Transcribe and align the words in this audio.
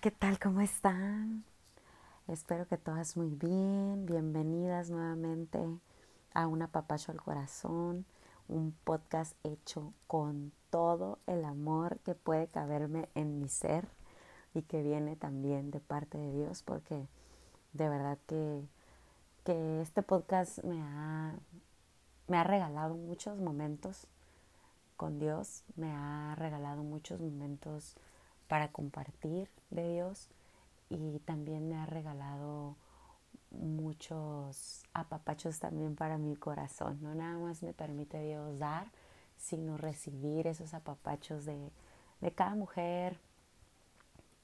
¿qué 0.00 0.12
tal? 0.12 0.38
¿Cómo 0.38 0.60
están? 0.60 1.42
Espero 2.28 2.68
que 2.68 2.76
todas 2.76 3.16
muy 3.16 3.30
bien. 3.30 4.06
Bienvenidas 4.06 4.90
nuevamente 4.90 5.58
a 6.34 6.46
Un 6.46 6.62
apapacho 6.62 7.10
al 7.10 7.20
corazón, 7.20 8.04
un 8.46 8.76
podcast 8.84 9.34
hecho 9.42 9.92
con 10.06 10.52
todo 10.70 11.18
el 11.26 11.44
amor 11.44 11.98
que 12.04 12.14
puede 12.14 12.46
caberme 12.46 13.08
en 13.16 13.40
mi 13.40 13.48
ser 13.48 13.88
y 14.54 14.62
que 14.62 14.82
viene 14.82 15.16
también 15.16 15.72
de 15.72 15.80
parte 15.80 16.16
de 16.16 16.32
Dios, 16.32 16.62
porque 16.62 17.08
de 17.72 17.88
verdad 17.88 18.18
que, 18.28 18.62
que 19.42 19.80
este 19.80 20.04
podcast 20.04 20.62
me 20.62 20.80
ha, 20.80 21.34
me 22.28 22.36
ha 22.36 22.44
regalado 22.44 22.94
muchos 22.94 23.36
momentos 23.40 24.06
con 24.96 25.18
Dios, 25.18 25.64
me 25.74 25.90
ha 25.90 26.36
regalado 26.36 26.84
muchos 26.84 27.18
momentos 27.20 27.96
para 28.48 28.68
compartir 28.68 29.48
de 29.70 29.92
Dios 29.92 30.28
y 30.90 31.20
también 31.20 31.68
me 31.68 31.76
ha 31.76 31.86
regalado 31.86 32.76
muchos 33.50 34.82
apapachos 34.92 35.58
también 35.58 35.96
para 35.96 36.18
mi 36.18 36.36
corazón. 36.36 36.98
No 37.02 37.14
nada 37.14 37.38
más 37.38 37.62
me 37.62 37.72
permite 37.72 38.20
Dios 38.20 38.58
dar, 38.58 38.90
sino 39.36 39.76
recibir 39.76 40.46
esos 40.46 40.74
apapachos 40.74 41.44
de, 41.44 41.70
de 42.20 42.32
cada 42.32 42.54
mujer 42.54 43.18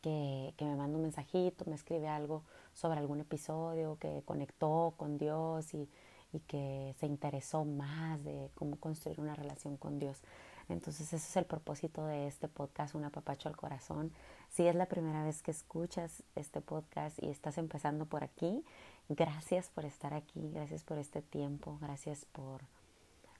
que, 0.00 0.54
que, 0.56 0.64
me 0.64 0.76
manda 0.76 0.96
un 0.96 1.02
mensajito, 1.02 1.64
me 1.66 1.74
escribe 1.74 2.08
algo 2.08 2.42
sobre 2.74 3.00
algún 3.00 3.20
episodio, 3.20 3.96
que 3.98 4.22
conectó 4.24 4.94
con 4.96 5.16
Dios 5.16 5.72
y, 5.72 5.88
y 6.32 6.40
que 6.40 6.94
se 6.98 7.06
interesó 7.06 7.64
más 7.64 8.22
de 8.22 8.50
cómo 8.54 8.76
construir 8.76 9.20
una 9.20 9.34
relación 9.34 9.76
con 9.76 9.98
Dios. 9.98 10.20
Entonces 10.68 11.12
ese 11.12 11.16
es 11.16 11.36
el 11.36 11.44
propósito 11.44 12.06
de 12.06 12.26
este 12.26 12.48
podcast, 12.48 12.94
un 12.94 13.04
apapacho 13.04 13.48
al 13.48 13.56
corazón. 13.56 14.12
Si 14.50 14.66
es 14.66 14.74
la 14.74 14.86
primera 14.86 15.22
vez 15.22 15.42
que 15.42 15.50
escuchas 15.50 16.22
este 16.36 16.60
podcast 16.60 17.22
y 17.22 17.28
estás 17.28 17.58
empezando 17.58 18.06
por 18.06 18.24
aquí, 18.24 18.64
gracias 19.08 19.68
por 19.68 19.84
estar 19.84 20.14
aquí, 20.14 20.50
gracias 20.52 20.82
por 20.82 20.98
este 20.98 21.22
tiempo, 21.22 21.78
gracias 21.80 22.24
por, 22.32 22.62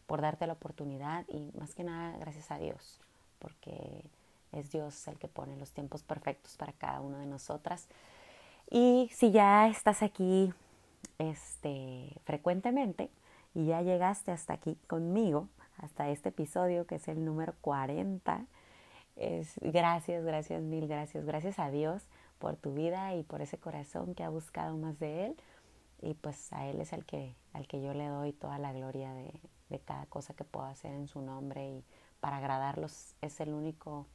por 0.06 0.20
darte 0.20 0.46
la 0.46 0.54
oportunidad 0.54 1.24
y 1.28 1.50
más 1.58 1.74
que 1.74 1.84
nada 1.84 2.16
gracias 2.18 2.50
a 2.50 2.58
Dios, 2.58 3.00
porque 3.38 4.04
es 4.52 4.70
Dios 4.70 5.08
el 5.08 5.18
que 5.18 5.28
pone 5.28 5.56
los 5.56 5.72
tiempos 5.72 6.02
perfectos 6.02 6.56
para 6.56 6.72
cada 6.72 7.00
una 7.00 7.18
de 7.18 7.26
nosotras. 7.26 7.88
Y 8.70 9.10
si 9.14 9.30
ya 9.30 9.68
estás 9.68 10.02
aquí 10.02 10.52
este, 11.18 12.12
frecuentemente 12.24 13.10
y 13.54 13.66
ya 13.66 13.82
llegaste 13.82 14.32
hasta 14.32 14.54
aquí 14.54 14.76
conmigo, 14.86 15.48
hasta 15.78 16.10
este 16.10 16.30
episodio 16.30 16.86
que 16.86 16.96
es 16.96 17.08
el 17.08 17.24
número 17.24 17.54
40. 17.60 18.46
Es, 19.16 19.54
gracias, 19.60 20.24
gracias, 20.24 20.62
mil 20.62 20.88
gracias. 20.88 21.24
Gracias 21.24 21.58
a 21.58 21.70
Dios 21.70 22.02
por 22.38 22.56
tu 22.56 22.74
vida 22.74 23.14
y 23.14 23.22
por 23.22 23.42
ese 23.42 23.58
corazón 23.58 24.14
que 24.14 24.24
ha 24.24 24.28
buscado 24.28 24.76
más 24.76 24.98
de 24.98 25.26
Él. 25.26 25.36
Y 26.02 26.14
pues 26.14 26.52
a 26.52 26.66
Él 26.66 26.80
es 26.80 26.92
el 26.92 27.04
que, 27.04 27.34
al 27.52 27.66
que 27.66 27.80
yo 27.80 27.94
le 27.94 28.06
doy 28.06 28.32
toda 28.32 28.58
la 28.58 28.72
gloria 28.72 29.12
de, 29.14 29.32
de 29.68 29.78
cada 29.78 30.06
cosa 30.06 30.34
que 30.34 30.44
puedo 30.44 30.66
hacer 30.66 30.92
en 30.92 31.08
su 31.08 31.22
nombre. 31.22 31.66
Y 31.68 31.84
para 32.20 32.38
agradarlos 32.38 33.14
es 33.20 33.40
el 33.40 33.52
único 33.52 34.06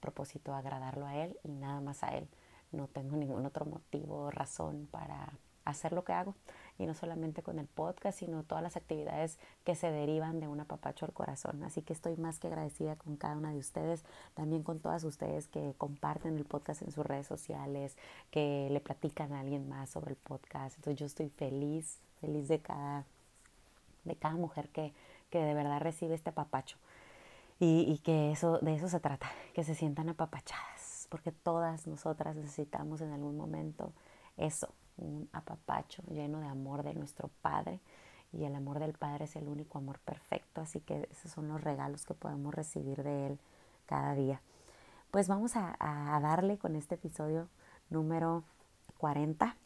propósito, 0.00 0.54
agradarlo 0.54 1.06
a 1.06 1.16
Él 1.16 1.38
y 1.42 1.52
nada 1.52 1.80
más 1.80 2.02
a 2.02 2.08
Él. 2.08 2.28
No 2.72 2.88
tengo 2.88 3.16
ningún 3.16 3.46
otro 3.46 3.64
motivo 3.64 4.24
o 4.24 4.30
razón 4.30 4.88
para 4.90 5.32
hacer 5.64 5.92
lo 5.92 6.04
que 6.04 6.12
hago 6.12 6.34
y 6.78 6.86
no 6.86 6.94
solamente 6.94 7.42
con 7.42 7.58
el 7.58 7.66
podcast, 7.66 8.18
sino 8.18 8.42
todas 8.42 8.62
las 8.62 8.76
actividades 8.76 9.38
que 9.64 9.74
se 9.74 9.90
derivan 9.90 10.40
de 10.40 10.48
un 10.48 10.60
apapacho 10.60 11.06
al 11.06 11.12
corazón. 11.12 11.62
Así 11.62 11.82
que 11.82 11.92
estoy 11.92 12.16
más 12.16 12.38
que 12.38 12.48
agradecida 12.48 12.96
con 12.96 13.16
cada 13.16 13.36
una 13.36 13.52
de 13.52 13.58
ustedes, 13.58 14.04
también 14.34 14.62
con 14.62 14.80
todas 14.80 15.04
ustedes 15.04 15.46
que 15.46 15.74
comparten 15.78 16.36
el 16.36 16.44
podcast 16.44 16.82
en 16.82 16.90
sus 16.90 17.06
redes 17.06 17.26
sociales, 17.26 17.96
que 18.30 18.68
le 18.70 18.80
platican 18.80 19.32
a 19.32 19.40
alguien 19.40 19.68
más 19.68 19.90
sobre 19.90 20.10
el 20.10 20.16
podcast. 20.16 20.76
Entonces 20.76 20.98
yo 20.98 21.06
estoy 21.06 21.28
feliz, 21.28 22.00
feliz 22.20 22.48
de 22.48 22.58
cada, 22.58 23.04
de 24.04 24.16
cada 24.16 24.34
mujer 24.34 24.68
que, 24.70 24.92
que 25.30 25.38
de 25.38 25.54
verdad 25.54 25.80
recibe 25.80 26.14
este 26.14 26.30
apapacho. 26.30 26.76
Y, 27.60 27.84
y 27.88 27.98
que 27.98 28.32
eso, 28.32 28.58
de 28.58 28.74
eso 28.74 28.88
se 28.88 28.98
trata, 28.98 29.30
que 29.54 29.62
se 29.62 29.76
sientan 29.76 30.08
apapachadas, 30.08 31.06
porque 31.08 31.30
todas 31.30 31.86
nosotras 31.86 32.34
necesitamos 32.34 33.00
en 33.00 33.12
algún 33.12 33.36
momento 33.36 33.92
eso, 34.36 34.74
un 34.96 35.28
apapacho 35.32 36.02
lleno 36.08 36.40
de 36.40 36.46
amor 36.46 36.82
de 36.82 36.94
nuestro 36.94 37.28
Padre. 37.42 37.80
Y 38.32 38.44
el 38.44 38.54
amor 38.54 38.80
del 38.80 38.94
Padre 38.94 39.26
es 39.26 39.36
el 39.36 39.48
único 39.48 39.78
amor 39.78 40.00
perfecto, 40.00 40.60
así 40.60 40.80
que 40.80 41.08
esos 41.12 41.30
son 41.30 41.48
los 41.48 41.60
regalos 41.62 42.04
que 42.04 42.14
podemos 42.14 42.52
recibir 42.52 43.02
de 43.04 43.28
Él 43.28 43.38
cada 43.86 44.14
día. 44.14 44.40
Pues 45.10 45.28
vamos 45.28 45.52
a, 45.54 45.76
darle 46.20 46.58
con 46.58 46.74
este 46.74 46.96
episodio 46.96 47.48
número 47.90 48.42
40 48.98 49.56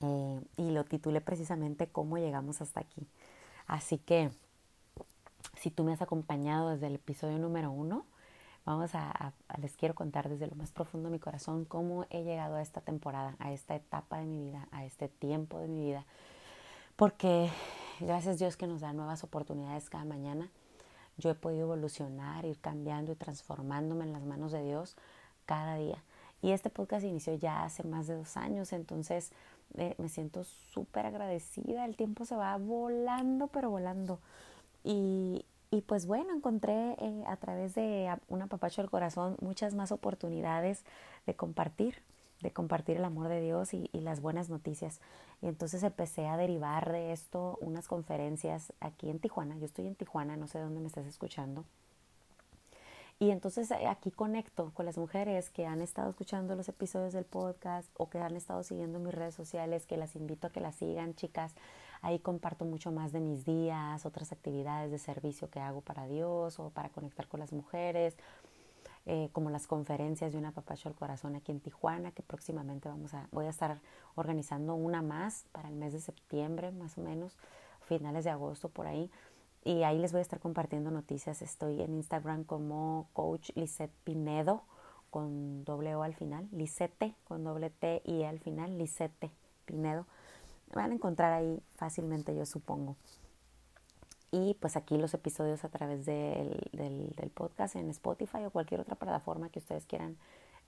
eh, 0.00 0.40
y 0.56 0.70
lo 0.70 0.84
titulé 0.84 1.20
precisamente 1.20 1.88
cómo 1.88 2.16
llegamos 2.16 2.62
hasta 2.62 2.80
aquí. 2.80 3.06
Así 3.66 3.98
que 3.98 4.30
si 5.58 5.70
tú 5.70 5.84
me 5.84 5.92
has 5.92 6.00
acompañado 6.00 6.70
desde 6.70 6.86
el 6.86 6.94
episodio 6.94 7.38
número 7.38 7.70
uno, 7.70 8.06
Vamos 8.70 8.94
a, 8.94 9.32
les 9.60 9.76
quiero 9.76 9.96
contar 9.96 10.28
desde 10.28 10.46
lo 10.46 10.54
más 10.54 10.70
profundo 10.70 11.08
de 11.08 11.12
mi 11.14 11.18
corazón 11.18 11.64
cómo 11.64 12.06
he 12.08 12.22
llegado 12.22 12.54
a 12.54 12.62
esta 12.62 12.80
temporada, 12.80 13.34
a 13.40 13.50
esta 13.50 13.74
etapa 13.74 14.18
de 14.18 14.26
mi 14.26 14.44
vida, 14.44 14.68
a 14.70 14.84
este 14.84 15.08
tiempo 15.08 15.58
de 15.58 15.66
mi 15.66 15.86
vida. 15.86 16.06
Porque 16.94 17.50
gracias 17.98 18.36
a 18.36 18.38
Dios 18.38 18.56
que 18.56 18.68
nos 18.68 18.80
da 18.80 18.92
nuevas 18.92 19.24
oportunidades 19.24 19.90
cada 19.90 20.04
mañana, 20.04 20.52
yo 21.18 21.30
he 21.30 21.34
podido 21.34 21.62
evolucionar, 21.62 22.44
ir 22.44 22.60
cambiando 22.60 23.10
y 23.10 23.16
transformándome 23.16 24.04
en 24.04 24.12
las 24.12 24.22
manos 24.22 24.52
de 24.52 24.62
Dios 24.62 24.94
cada 25.46 25.74
día. 25.74 26.04
Y 26.40 26.52
este 26.52 26.70
podcast 26.70 27.04
inició 27.04 27.34
ya 27.34 27.64
hace 27.64 27.82
más 27.82 28.06
de 28.06 28.14
dos 28.14 28.36
años, 28.36 28.72
entonces 28.72 29.32
eh, 29.78 29.96
me 29.98 30.08
siento 30.08 30.44
súper 30.44 31.06
agradecida. 31.06 31.84
El 31.86 31.96
tiempo 31.96 32.24
se 32.24 32.36
va 32.36 32.56
volando, 32.56 33.48
pero 33.48 33.68
volando. 33.68 34.20
Y, 34.84 35.44
y 35.70 35.82
pues 35.82 36.06
bueno, 36.06 36.34
encontré 36.34 36.96
eh, 36.98 37.24
a 37.26 37.36
través 37.36 37.74
de 37.74 38.12
un 38.28 38.42
apapacho 38.42 38.82
del 38.82 38.90
corazón 38.90 39.36
muchas 39.40 39.74
más 39.74 39.92
oportunidades 39.92 40.84
de 41.26 41.34
compartir, 41.34 42.02
de 42.40 42.52
compartir 42.52 42.96
el 42.96 43.04
amor 43.04 43.28
de 43.28 43.40
Dios 43.40 43.72
y, 43.74 43.88
y, 43.92 44.00
las 44.00 44.20
buenas 44.20 44.50
noticias. 44.50 45.00
Y 45.42 45.46
entonces 45.46 45.82
empecé 45.82 46.26
a 46.26 46.36
derivar 46.36 46.90
de 46.90 47.12
esto 47.12 47.56
unas 47.60 47.86
conferencias 47.86 48.72
aquí 48.80 49.10
en 49.10 49.20
Tijuana. 49.20 49.56
Yo 49.58 49.66
estoy 49.66 49.86
en 49.86 49.94
Tijuana, 49.94 50.36
no 50.36 50.48
sé 50.48 50.58
dónde 50.58 50.80
me 50.80 50.88
estás 50.88 51.06
escuchando. 51.06 51.64
Y 53.20 53.30
entonces 53.30 53.70
eh, 53.70 53.86
aquí 53.86 54.10
conecto 54.10 54.72
con 54.72 54.86
las 54.86 54.96
mujeres 54.96 55.50
que 55.50 55.66
han 55.66 55.82
estado 55.82 56.08
escuchando 56.08 56.56
los 56.56 56.70
episodios 56.70 57.12
del 57.12 57.26
podcast 57.26 57.86
o 57.98 58.08
que 58.08 58.18
han 58.18 58.34
estado 58.34 58.62
siguiendo 58.62 58.98
mis 58.98 59.14
redes 59.14 59.34
sociales, 59.34 59.84
que 59.84 59.98
las 59.98 60.16
invito 60.16 60.46
a 60.46 60.50
que 60.50 60.60
las 60.60 60.74
sigan, 60.76 61.14
chicas. 61.14 61.54
Ahí 62.02 62.18
comparto 62.18 62.64
mucho 62.64 62.92
más 62.92 63.12
de 63.12 63.20
mis 63.20 63.44
días, 63.44 64.06
otras 64.06 64.32
actividades 64.32 64.90
de 64.90 64.98
servicio 64.98 65.50
que 65.50 65.60
hago 65.60 65.82
para 65.82 66.06
Dios 66.06 66.58
o 66.58 66.70
para 66.70 66.88
conectar 66.88 67.28
con 67.28 67.40
las 67.40 67.52
mujeres, 67.52 68.16
eh, 69.06 69.28
como 69.32 69.50
las 69.50 69.66
conferencias 69.66 70.32
de 70.32 70.38
una 70.38 70.52
papacho 70.52 70.88
al 70.88 70.94
corazón 70.94 71.36
aquí 71.36 71.52
en 71.52 71.60
Tijuana, 71.60 72.12
que 72.12 72.22
próximamente 72.22 72.88
vamos 72.88 73.12
a, 73.14 73.28
voy 73.32 73.46
a 73.46 73.50
estar 73.50 73.80
organizando 74.14 74.74
una 74.74 75.02
más 75.02 75.46
para 75.52 75.68
el 75.68 75.74
mes 75.74 75.92
de 75.92 76.00
septiembre, 76.00 76.70
más 76.70 76.96
o 76.96 77.02
menos, 77.02 77.36
finales 77.80 78.24
de 78.24 78.30
agosto 78.30 78.68
por 78.68 78.86
ahí. 78.86 79.10
Y 79.62 79.82
ahí 79.82 79.98
les 79.98 80.12
voy 80.12 80.20
a 80.20 80.22
estar 80.22 80.40
compartiendo 80.40 80.90
noticias. 80.90 81.42
Estoy 81.42 81.82
en 81.82 81.94
Instagram 81.94 82.44
como 82.44 83.08
Coach 83.12 83.50
Lisette 83.56 83.92
Pinedo 84.04 84.62
con 85.10 85.64
doble 85.64 85.94
O 85.96 86.02
al 86.02 86.14
final, 86.14 86.48
Lisette 86.52 87.14
con 87.24 87.44
doble 87.44 87.70
T 87.70 88.00
y 88.04 88.22
E 88.22 88.26
al 88.26 88.38
final, 88.38 88.78
Lisette 88.78 89.30
Pinedo 89.66 90.06
van 90.74 90.92
a 90.92 90.94
encontrar 90.94 91.32
ahí 91.32 91.62
fácilmente, 91.76 92.34
yo 92.34 92.46
supongo. 92.46 92.96
Y 94.32 94.54
pues 94.60 94.76
aquí 94.76 94.96
los 94.96 95.12
episodios 95.14 95.64
a 95.64 95.68
través 95.68 96.06
del, 96.06 96.70
del, 96.72 97.30
podcast 97.30 97.74
en 97.74 97.90
Spotify 97.90 98.44
o 98.44 98.50
cualquier 98.50 98.80
otra 98.80 98.94
plataforma 98.94 99.48
que 99.48 99.58
ustedes 99.58 99.86
quieran 99.86 100.16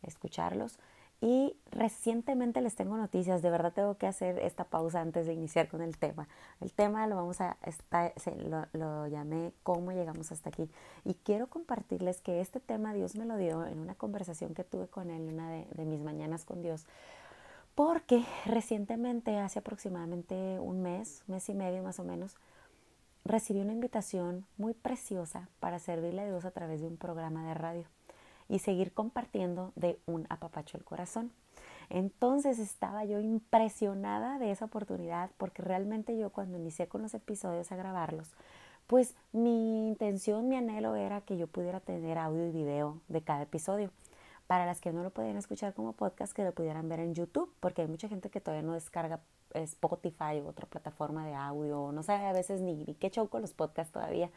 escucharlos. 0.02 0.78
Y 1.20 1.54
recientemente 1.70 2.60
les 2.60 2.74
tengo 2.74 2.96
noticias, 2.96 3.42
de 3.42 3.50
verdad 3.50 3.72
tengo 3.72 3.96
que 3.96 4.08
hacer 4.08 4.40
esta 4.40 4.64
pausa 4.64 5.00
antes 5.00 5.28
de 5.28 5.34
iniciar 5.34 5.68
con 5.68 5.80
el 5.80 5.96
tema. 5.96 6.26
El 6.60 6.72
tema 6.72 7.06
lo 7.06 7.14
vamos 7.14 7.40
a, 7.40 7.56
está, 7.62 8.12
lo, 8.38 8.66
lo, 8.72 9.06
llamé 9.06 9.52
¿Cómo 9.62 9.92
llegamos 9.92 10.32
hasta 10.32 10.48
aquí? 10.48 10.68
Y 11.04 11.14
quiero 11.14 11.46
compartirles 11.46 12.20
que 12.20 12.40
este 12.40 12.58
tema 12.58 12.92
Dios 12.92 13.14
me 13.14 13.24
lo 13.24 13.36
dio 13.36 13.64
en 13.64 13.78
una 13.78 13.94
conversación 13.94 14.52
que 14.54 14.64
tuve 14.64 14.88
con 14.88 15.10
él, 15.10 15.28
una 15.32 15.48
de, 15.48 15.68
de 15.70 15.84
mis 15.84 16.00
mañanas 16.00 16.44
con 16.44 16.60
Dios, 16.60 16.86
porque 17.74 18.24
recientemente, 18.44 19.38
hace 19.38 19.58
aproximadamente 19.58 20.58
un 20.60 20.82
mes, 20.82 21.22
mes 21.26 21.48
y 21.48 21.54
medio 21.54 21.82
más 21.82 21.98
o 21.98 22.04
menos, 22.04 22.36
recibí 23.24 23.60
una 23.60 23.72
invitación 23.72 24.44
muy 24.58 24.74
preciosa 24.74 25.48
para 25.60 25.78
servirle 25.78 26.22
a 26.22 26.26
Dios 26.26 26.44
a 26.44 26.50
través 26.50 26.80
de 26.80 26.86
un 26.86 26.96
programa 26.96 27.46
de 27.46 27.54
radio 27.54 27.84
y 28.48 28.58
seguir 28.58 28.92
compartiendo 28.92 29.72
de 29.76 29.98
un 30.06 30.26
apapacho 30.28 30.76
el 30.76 30.84
corazón. 30.84 31.32
Entonces 31.88 32.58
estaba 32.58 33.04
yo 33.04 33.20
impresionada 33.20 34.38
de 34.38 34.50
esa 34.50 34.66
oportunidad 34.66 35.30
porque 35.38 35.62
realmente 35.62 36.16
yo 36.18 36.30
cuando 36.30 36.58
inicié 36.58 36.88
con 36.88 37.02
los 37.02 37.14
episodios 37.14 37.72
a 37.72 37.76
grabarlos, 37.76 38.30
pues 38.86 39.14
mi 39.32 39.88
intención, 39.88 40.48
mi 40.48 40.56
anhelo 40.56 40.96
era 40.96 41.20
que 41.20 41.36
yo 41.36 41.46
pudiera 41.46 41.80
tener 41.80 42.18
audio 42.18 42.46
y 42.46 42.50
video 42.50 43.00
de 43.08 43.22
cada 43.22 43.42
episodio 43.42 43.90
para 44.52 44.66
las 44.66 44.82
que 44.82 44.92
no 44.92 45.02
lo 45.02 45.08
podían 45.08 45.38
escuchar 45.38 45.72
como 45.72 45.94
podcast, 45.94 46.34
que 46.34 46.44
lo 46.44 46.52
pudieran 46.52 46.86
ver 46.86 47.00
en 47.00 47.14
YouTube, 47.14 47.50
porque 47.58 47.80
hay 47.80 47.88
mucha 47.88 48.06
gente 48.06 48.28
que 48.28 48.38
todavía 48.38 48.60
no 48.60 48.74
descarga 48.74 49.18
Spotify 49.54 50.42
u 50.42 50.46
otra 50.46 50.66
plataforma 50.66 51.26
de 51.26 51.32
audio, 51.32 51.90
no 51.90 52.02
sabe 52.02 52.26
a 52.26 52.34
veces 52.34 52.60
ni, 52.60 52.84
ni 52.84 52.94
qué 52.94 53.08
show 53.08 53.30
con 53.30 53.40
los 53.40 53.54
podcasts 53.54 53.94
todavía. 53.94 54.28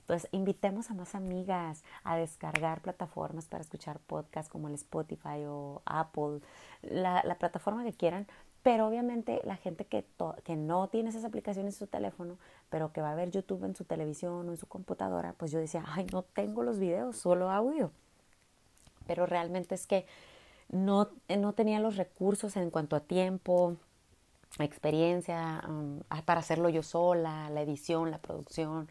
Entonces, 0.00 0.26
invitemos 0.32 0.90
a 0.90 0.94
más 0.94 1.14
amigas 1.14 1.84
a 2.02 2.16
descargar 2.16 2.80
plataformas 2.80 3.44
para 3.44 3.60
escuchar 3.60 3.98
podcasts 3.98 4.50
como 4.50 4.68
el 4.68 4.74
Spotify 4.74 5.44
o 5.46 5.82
Apple, 5.84 6.40
la, 6.80 7.22
la 7.26 7.34
plataforma 7.34 7.84
que 7.84 7.92
quieran, 7.92 8.26
pero 8.62 8.86
obviamente 8.86 9.42
la 9.44 9.56
gente 9.56 9.84
que, 9.84 10.06
que 10.44 10.56
no 10.56 10.88
tiene 10.88 11.10
esas 11.10 11.26
aplicaciones 11.26 11.74
en 11.74 11.78
su 11.78 11.86
teléfono, 11.88 12.38
pero 12.70 12.90
que 12.94 13.02
va 13.02 13.12
a 13.12 13.14
ver 13.14 13.30
YouTube 13.30 13.64
en 13.64 13.76
su 13.76 13.84
televisión 13.84 14.48
o 14.48 14.50
en 14.50 14.56
su 14.56 14.66
computadora, 14.66 15.34
pues 15.34 15.50
yo 15.50 15.58
decía, 15.58 15.84
ay, 15.88 16.06
no 16.10 16.22
tengo 16.22 16.62
los 16.62 16.78
videos, 16.78 17.18
solo 17.18 17.50
audio. 17.50 17.92
Pero 19.08 19.26
realmente 19.26 19.74
es 19.74 19.88
que 19.88 20.06
no, 20.70 21.08
no 21.28 21.52
tenía 21.54 21.80
los 21.80 21.96
recursos 21.96 22.56
en 22.56 22.70
cuanto 22.70 22.94
a 22.94 23.00
tiempo, 23.00 23.76
experiencia, 24.60 25.64
um, 25.68 26.00
para 26.24 26.40
hacerlo 26.40 26.68
yo 26.68 26.84
sola, 26.84 27.50
la 27.50 27.62
edición, 27.62 28.12
la 28.12 28.18
producción, 28.18 28.88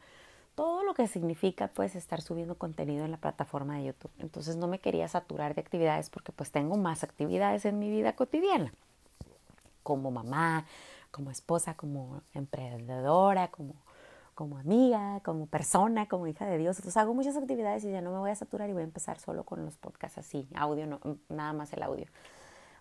todo 0.56 0.84
lo 0.84 0.94
que 0.94 1.08
significa 1.08 1.70
pues 1.70 1.96
estar 1.96 2.22
subiendo 2.22 2.56
contenido 2.56 3.06
en 3.06 3.12
la 3.12 3.18
plataforma 3.18 3.78
de 3.78 3.86
YouTube. 3.86 4.12
Entonces 4.20 4.58
no 4.58 4.68
me 4.68 4.80
quería 4.80 5.08
saturar 5.08 5.56
de 5.56 5.62
actividades 5.62 6.10
porque 6.10 6.34
pues 6.34 6.52
tengo 6.52 6.76
más 6.76 7.04
actividades 7.04 7.64
en 7.64 7.80
mi 7.80 7.90
vida 7.90 8.16
cotidiana 8.16 8.74
como 9.88 10.12
mamá, 10.12 10.66
como 11.12 11.32
esposa, 11.32 11.76
como 11.76 12.22
emprendedora, 12.34 13.48
como, 13.48 13.74
como 14.38 14.60
amiga, 14.60 15.20
como 15.24 15.48
persona, 15.48 16.08
como 16.08 16.28
hija 16.28 16.46
de 16.46 16.60
Dios. 16.60 16.78
Entonces 16.78 16.96
hago 16.98 17.16
muchas 17.16 17.36
actividades 17.36 17.84
y 17.84 17.92
ya 17.92 18.02
no 18.02 18.12
me 18.12 18.20
voy 18.20 18.30
a 18.30 18.36
saturar 18.36 18.70
y 18.70 18.74
voy 18.74 18.84
a 18.84 18.86
empezar 18.86 19.18
solo 19.18 19.44
con 19.44 19.66
los 19.66 19.78
podcasts 19.78 20.20
así, 20.20 20.48
audio, 20.54 20.86
no, 20.86 21.00
nada 21.28 21.54
más 21.54 21.74
el 21.74 21.82
audio. 21.82 22.06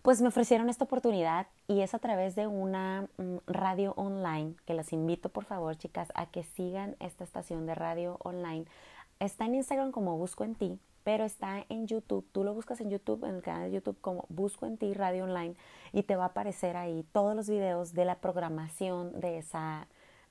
Pues 0.02 0.20
me 0.20 0.28
ofrecieron 0.28 0.68
esta 0.68 0.84
oportunidad 0.84 1.46
y 1.66 1.80
es 1.80 1.94
a 1.94 1.98
través 1.98 2.36
de 2.36 2.46
una 2.46 3.08
mm, 3.16 3.38
radio 3.46 3.94
online 3.96 4.54
que 4.66 4.74
las 4.74 4.92
invito 4.92 5.30
por 5.30 5.46
favor 5.46 5.76
chicas 5.76 6.12
a 6.14 6.26
que 6.26 6.44
sigan 6.44 6.94
esta 7.00 7.24
estación 7.24 7.64
de 7.64 7.74
radio 7.74 8.18
online. 8.22 8.66
Está 9.18 9.46
en 9.46 9.54
Instagram 9.54 9.92
como 9.92 10.18
Busco 10.18 10.44
en 10.44 10.56
Ti 10.56 10.78
pero 11.04 11.24
está 11.24 11.64
en 11.68 11.86
YouTube. 11.86 12.28
Tú 12.32 12.44
lo 12.44 12.52
buscas 12.52 12.80
en 12.80 12.90
YouTube, 12.90 13.24
en 13.24 13.36
el 13.36 13.42
canal 13.42 13.70
de 13.70 13.76
YouTube 13.76 13.98
como 14.00 14.26
Busco 14.28 14.66
en 14.66 14.76
ti 14.76 14.92
Radio 14.92 15.22
Online 15.22 15.54
y 15.92 16.02
te 16.02 16.16
va 16.16 16.24
a 16.24 16.28
aparecer 16.28 16.76
ahí 16.76 17.06
todos 17.12 17.34
los 17.34 17.48
videos 17.48 17.94
de 17.94 18.04
la 18.04 18.16
programación 18.16 19.18
de 19.20 19.38
esa 19.38 19.86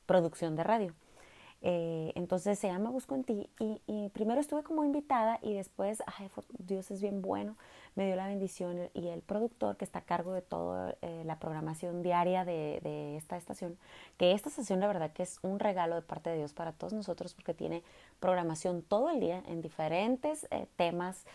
producción 0.06 0.57
de 0.57 0.63
radio. 0.66 0.94
Eh, 1.67 2.12
entonces 2.13 2.59
se 2.59 2.67
llama 2.67 2.91
Busco 2.91 3.15
en 3.15 3.23
ti 3.23 3.50
y, 3.88 4.09
primero 4.09 4.39
estuve 4.39 4.62
como 4.62 4.83
invitada 4.83 5.39
y 5.41 5.56
después, 5.56 6.03
ay, 6.06 6.29
Dios 6.59 6.91
es 6.91 7.01
bien 7.01 7.23
bueno, 7.23 7.57
me 7.95 8.06
dio 8.06 8.15
la 8.15 8.27
bendición 8.27 8.91
y 8.94 9.07
el 9.07 9.23
productor 9.23 9.75
que 9.75 9.83
está 9.83 10.00
a 10.00 10.03
cargo 10.03 10.33
de 10.33 10.44
toda 10.44 10.95
eh, 11.01 11.23
la 11.25 11.39
programación 11.39 12.03
diaria 12.03 12.45
de, 12.45 13.17
esta 13.17 13.35
estación, 13.35 13.79
que 14.17 14.33
esta 14.33 14.50
estación 14.50 14.79
la 14.79 14.85
verdad 14.85 15.12
que 15.12 15.23
es 15.23 15.39
un 15.41 15.57
regalo 15.57 15.95
de 15.95 16.03
parte 16.03 16.29
de 16.29 16.38
Dios 16.38 16.53
para 16.53 16.71
todos 16.71 16.94
nosotros 16.94 17.33
porque 17.33 17.56
tiene 17.56 17.81
programación 18.19 18.83
todo 18.83 19.09
el 19.09 19.19
día 19.19 19.41
en 19.47 19.63
diferentes 19.63 20.45
eh, 20.51 20.67
temas 20.77 21.25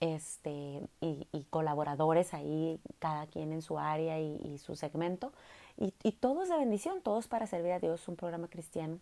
este, 0.00 0.80
y, 1.02 1.26
colaboradores 1.50 2.32
ahí, 2.32 2.80
cada 2.98 3.26
quien 3.26 3.52
en 3.52 3.60
su 3.60 3.78
área 3.78 4.18
y, 4.18 4.56
su 4.56 4.74
segmento. 4.74 5.32
Y, 5.76 5.92
y 6.02 6.12
todos 6.12 6.48
de 6.48 6.56
bendición, 6.56 7.02
todos 7.02 7.28
para 7.28 7.46
servir 7.46 7.72
a 7.72 7.78
Dios, 7.78 8.08
un 8.08 8.16
programa 8.16 8.48
cristiano 8.48 9.00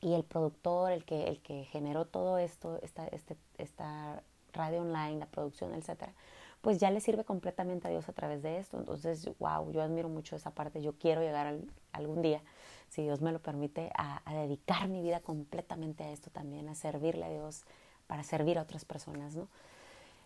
y 0.00 0.14
el 0.14 0.24
productor, 0.24 0.92
el 0.92 1.04
que, 1.04 1.28
el 1.28 1.40
que 1.40 1.64
generó 1.64 2.04
todo 2.04 2.38
esto, 2.38 2.78
esta, 2.82 3.06
este, 3.08 3.36
esta 3.58 4.22
radio 4.52 4.82
online, 4.82 5.18
la 5.18 5.26
producción, 5.26 5.74
etcétera, 5.74 6.12
pues 6.60 6.78
ya 6.78 6.90
le 6.90 7.00
sirve 7.00 7.24
completamente 7.24 7.88
a 7.88 7.90
Dios 7.90 8.08
a 8.08 8.12
través 8.12 8.42
de 8.42 8.58
esto. 8.58 8.78
Entonces, 8.78 9.28
wow, 9.38 9.70
yo 9.72 9.82
admiro 9.82 10.08
mucho 10.08 10.36
esa 10.36 10.50
parte. 10.50 10.82
Yo 10.82 10.94
quiero 10.98 11.20
llegar 11.20 11.58
algún 11.92 12.22
día, 12.22 12.42
si 12.88 13.02
Dios 13.02 13.20
me 13.20 13.32
lo 13.32 13.40
permite, 13.40 13.90
a, 13.96 14.22
a, 14.24 14.34
dedicar 14.34 14.88
mi 14.88 15.02
vida 15.02 15.20
completamente 15.20 16.04
a 16.04 16.10
esto 16.10 16.30
también, 16.30 16.68
a 16.68 16.74
servirle 16.74 17.24
a 17.24 17.28
Dios 17.28 17.64
para 18.06 18.22
servir 18.22 18.58
a 18.58 18.62
otras 18.62 18.84
personas, 18.84 19.34
¿no? 19.34 19.48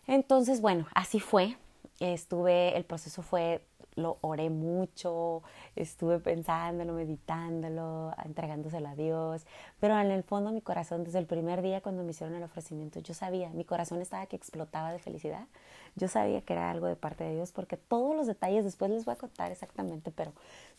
Entonces, 0.07 0.61
bueno, 0.61 0.87
así 0.93 1.19
fue. 1.19 1.57
Estuve, 1.99 2.77
el 2.77 2.85
proceso 2.85 3.21
fue 3.21 3.61
lo 3.95 4.17
oré 4.21 4.49
mucho, 4.49 5.43
estuve 5.75 6.19
pensándolo, 6.19 6.93
meditándolo, 6.93 8.13
entregándoselo 8.23 8.87
a 8.87 8.95
Dios, 8.95 9.45
pero 9.79 9.99
en 9.99 10.11
el 10.11 10.23
fondo 10.23 10.51
mi 10.51 10.61
corazón, 10.61 11.03
desde 11.03 11.19
el 11.19 11.25
primer 11.25 11.61
día 11.61 11.81
cuando 11.81 12.03
me 12.03 12.11
hicieron 12.11 12.35
el 12.35 12.43
ofrecimiento, 12.43 12.99
yo 12.99 13.13
sabía, 13.13 13.49
mi 13.49 13.65
corazón 13.65 14.01
estaba 14.01 14.25
que 14.25 14.35
explotaba 14.35 14.91
de 14.91 14.99
felicidad, 14.99 15.47
yo 15.95 16.07
sabía 16.07 16.41
que 16.41 16.53
era 16.53 16.71
algo 16.71 16.87
de 16.87 16.95
parte 16.95 17.23
de 17.23 17.35
Dios, 17.35 17.51
porque 17.51 17.77
todos 17.77 18.15
los 18.15 18.27
detalles, 18.27 18.63
después 18.63 18.89
les 18.91 19.05
voy 19.05 19.13
a 19.13 19.17
contar 19.17 19.51
exactamente, 19.51 20.11
pero 20.11 20.33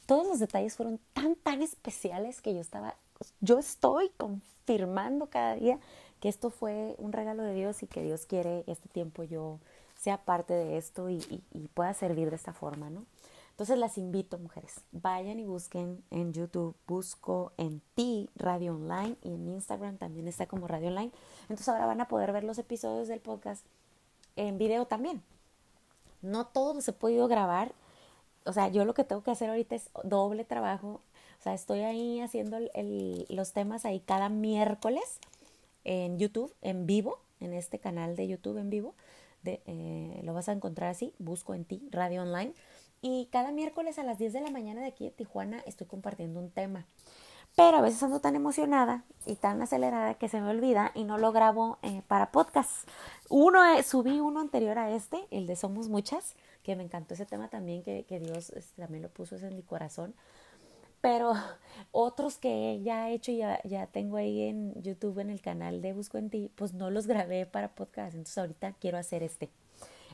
todos 0.06 0.26
los 0.26 0.38
detalles 0.38 0.76
fueron 0.76 0.98
tan, 1.12 1.36
tan 1.36 1.62
especiales 1.62 2.40
que 2.40 2.54
yo 2.54 2.60
estaba, 2.60 2.96
yo 3.40 3.58
estoy 3.58 4.10
confirmando 4.16 5.26
cada 5.26 5.54
día 5.54 5.78
que 6.20 6.28
esto 6.28 6.50
fue 6.50 6.94
un 6.98 7.12
regalo 7.12 7.42
de 7.42 7.54
Dios 7.54 7.82
y 7.82 7.86
que 7.86 8.02
Dios 8.02 8.26
quiere 8.26 8.62
este 8.66 8.88
tiempo 8.88 9.24
yo 9.24 9.58
sea 10.00 10.24
parte 10.24 10.54
de 10.54 10.78
esto 10.78 11.10
y, 11.10 11.20
pueda 11.74 11.92
servir 11.92 12.30
de 12.30 12.36
esta 12.36 12.54
forma, 12.54 12.88
¿no? 12.88 13.04
Entonces 13.50 13.78
las 13.78 13.98
invito, 13.98 14.38
mujeres, 14.38 14.80
vayan 14.92 15.38
y 15.38 15.44
busquen 15.44 16.02
en 16.10 16.32
YouTube, 16.32 16.74
busco 16.86 17.52
en 17.58 17.82
ti 17.94 18.30
Radio 18.34 18.74
Online 18.74 19.16
y 19.22 19.34
en 19.34 19.46
Instagram 19.48 19.98
también 19.98 20.26
está 20.26 20.46
como 20.46 20.66
Radio 20.66 20.88
Online. 20.88 21.12
Entonces 21.42 21.68
ahora 21.68 21.84
van 21.84 22.00
a 22.00 22.08
poder 22.08 22.32
ver 22.32 22.44
los 22.44 22.56
episodios 22.56 23.08
del 23.08 23.20
podcast 23.20 23.66
en 24.36 24.56
video 24.56 24.86
también. 24.86 25.22
No 26.22 26.46
todo 26.46 26.80
se 26.80 26.92
ha 26.92 26.94
podido 26.94 27.28
grabar. 27.28 27.74
O 28.46 28.54
sea, 28.54 28.68
yo 28.68 28.86
lo 28.86 28.94
que 28.94 29.04
tengo 29.04 29.22
que 29.22 29.32
hacer 29.32 29.50
ahorita 29.50 29.74
es 29.74 29.90
doble 30.02 30.46
trabajo. 30.46 31.02
O 31.38 31.42
sea, 31.42 31.52
estoy 31.52 31.80
ahí 31.80 32.20
haciendo 32.20 32.58
los 33.28 33.52
temas 33.52 33.84
ahí 33.84 34.00
cada 34.00 34.30
miércoles 34.30 35.20
en 35.84 36.18
YouTube, 36.18 36.54
en 36.62 36.86
vivo, 36.86 37.18
en 37.40 37.52
este 37.52 37.78
canal 37.78 38.16
de 38.16 38.28
YouTube 38.28 38.56
en 38.56 38.70
vivo. 38.70 38.94
Eh, 39.44 40.20
lo 40.24 40.34
vas 40.34 40.48
a 40.48 40.52
encontrar 40.52 40.90
así, 40.90 41.14
busco 41.18 41.54
en 41.54 41.64
ti, 41.64 41.88
radio 41.90 42.22
online. 42.22 42.54
Y 43.02 43.28
cada 43.32 43.50
miércoles 43.50 43.98
a 43.98 44.02
las 44.02 44.18
10 44.18 44.32
de 44.34 44.40
la 44.40 44.50
mañana 44.50 44.82
de 44.82 44.88
aquí 44.88 45.04
de 45.04 45.10
Tijuana 45.10 45.62
estoy 45.66 45.86
compartiendo 45.86 46.40
un 46.40 46.50
tema. 46.50 46.86
Pero 47.56 47.78
a 47.78 47.80
veces 47.80 48.02
ando 48.02 48.20
tan 48.20 48.36
emocionada 48.36 49.04
y 49.26 49.34
tan 49.34 49.60
acelerada 49.60 50.14
que 50.14 50.28
se 50.28 50.40
me 50.40 50.50
olvida 50.50 50.92
y 50.94 51.04
no 51.04 51.18
lo 51.18 51.32
grabo 51.32 51.78
eh, 51.82 52.02
para 52.06 52.30
podcast. 52.30 52.88
Uno, 53.28 53.64
eh, 53.64 53.82
subí 53.82 54.20
uno 54.20 54.40
anterior 54.40 54.78
a 54.78 54.90
este, 54.90 55.26
el 55.30 55.46
de 55.46 55.56
Somos 55.56 55.88
Muchas, 55.88 56.36
que 56.62 56.76
me 56.76 56.84
encantó 56.84 57.14
ese 57.14 57.26
tema 57.26 57.48
también, 57.48 57.82
que, 57.82 58.04
que 58.08 58.20
Dios 58.20 58.50
este, 58.50 58.80
también 58.80 59.02
lo 59.02 59.08
puso 59.08 59.36
en 59.36 59.56
mi 59.56 59.62
corazón 59.62 60.14
pero 61.00 61.34
otros 61.92 62.36
que 62.38 62.80
ya 62.82 63.08
he 63.08 63.14
hecho, 63.14 63.32
ya, 63.32 63.60
ya 63.64 63.86
tengo 63.86 64.16
ahí 64.16 64.42
en 64.42 64.80
YouTube, 64.82 65.18
en 65.18 65.30
el 65.30 65.40
canal 65.40 65.82
de 65.82 65.92
Busco 65.92 66.18
en 66.18 66.30
Ti, 66.30 66.50
pues 66.54 66.74
no 66.74 66.90
los 66.90 67.06
grabé 67.06 67.46
para 67.46 67.74
podcast, 67.74 68.14
entonces 68.14 68.38
ahorita 68.38 68.72
quiero 68.80 68.98
hacer 68.98 69.22
este. 69.22 69.50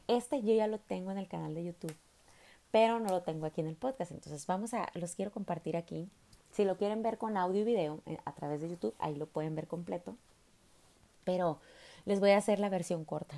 Este 0.09 0.43
yo 0.43 0.55
ya 0.55 0.67
lo 0.67 0.79
tengo 0.79 1.11
en 1.11 1.19
el 1.19 1.29
canal 1.29 1.55
de 1.55 1.65
YouTube, 1.65 1.97
pero 2.71 3.01
no 3.01 3.09
lo 3.09 3.23
tengo 3.23 3.47
aquí 3.47 3.61
en 3.61 3.67
el 3.67 3.77
podcast, 3.77 4.13
entonces 4.13 4.47
vamos 4.47 4.75
a, 4.75 4.89
los 4.95 5.15
quiero 5.15 5.33
compartir 5.33 5.77
aquí. 5.77 6.09
Si 6.53 6.65
lo 6.65 6.77
quieren 6.77 7.03
ver 7.03 7.19
con 7.19 7.37
audio 7.37 7.61
y 7.61 7.65
video 7.65 8.01
eh, 8.07 8.19
a 8.25 8.33
través 8.33 8.61
de 8.61 8.71
YouTube, 8.71 8.95
ahí 8.99 9.15
lo 9.15 9.27
pueden 9.27 9.55
ver 9.55 9.67
completo, 9.67 10.17
pero 11.25 11.59
les 12.07 12.21
voy 12.21 12.31
a 12.31 12.39
hacer 12.39 12.61
la 12.61 12.69
versión 12.69 13.05
corta, 13.05 13.37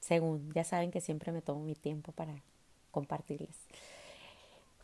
según, 0.00 0.50
ya 0.52 0.64
saben 0.64 0.90
que 0.90 1.00
siempre 1.00 1.32
me 1.32 1.42
tomo 1.42 1.62
mi 1.62 1.74
tiempo 1.74 2.12
para 2.12 2.34
compartirles. 2.90 3.56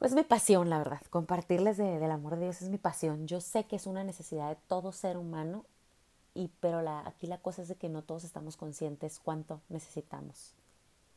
Pues 0.02 0.14
mi 0.14 0.24
pasión, 0.24 0.68
la 0.68 0.78
verdad. 0.78 1.00
Compartirles 1.10 1.76
del 1.76 2.10
amor 2.10 2.34
de 2.34 2.46
Dios 2.46 2.60
es 2.60 2.70
mi 2.70 2.76
pasión. 2.76 3.28
Yo 3.28 3.40
sé 3.40 3.66
que 3.66 3.76
es 3.76 3.86
una 3.86 4.02
necesidad 4.02 4.48
de 4.48 4.56
todo 4.66 4.90
ser 4.90 5.16
humano, 5.16 5.64
y, 6.34 6.50
pero 6.58 6.80
aquí 7.06 7.28
la 7.28 7.38
cosa 7.38 7.62
es 7.62 7.68
de 7.68 7.76
que 7.76 7.88
no 7.88 8.02
todos 8.02 8.24
estamos 8.24 8.56
conscientes 8.56 9.20
cuánto 9.22 9.60
necesitamos 9.68 10.54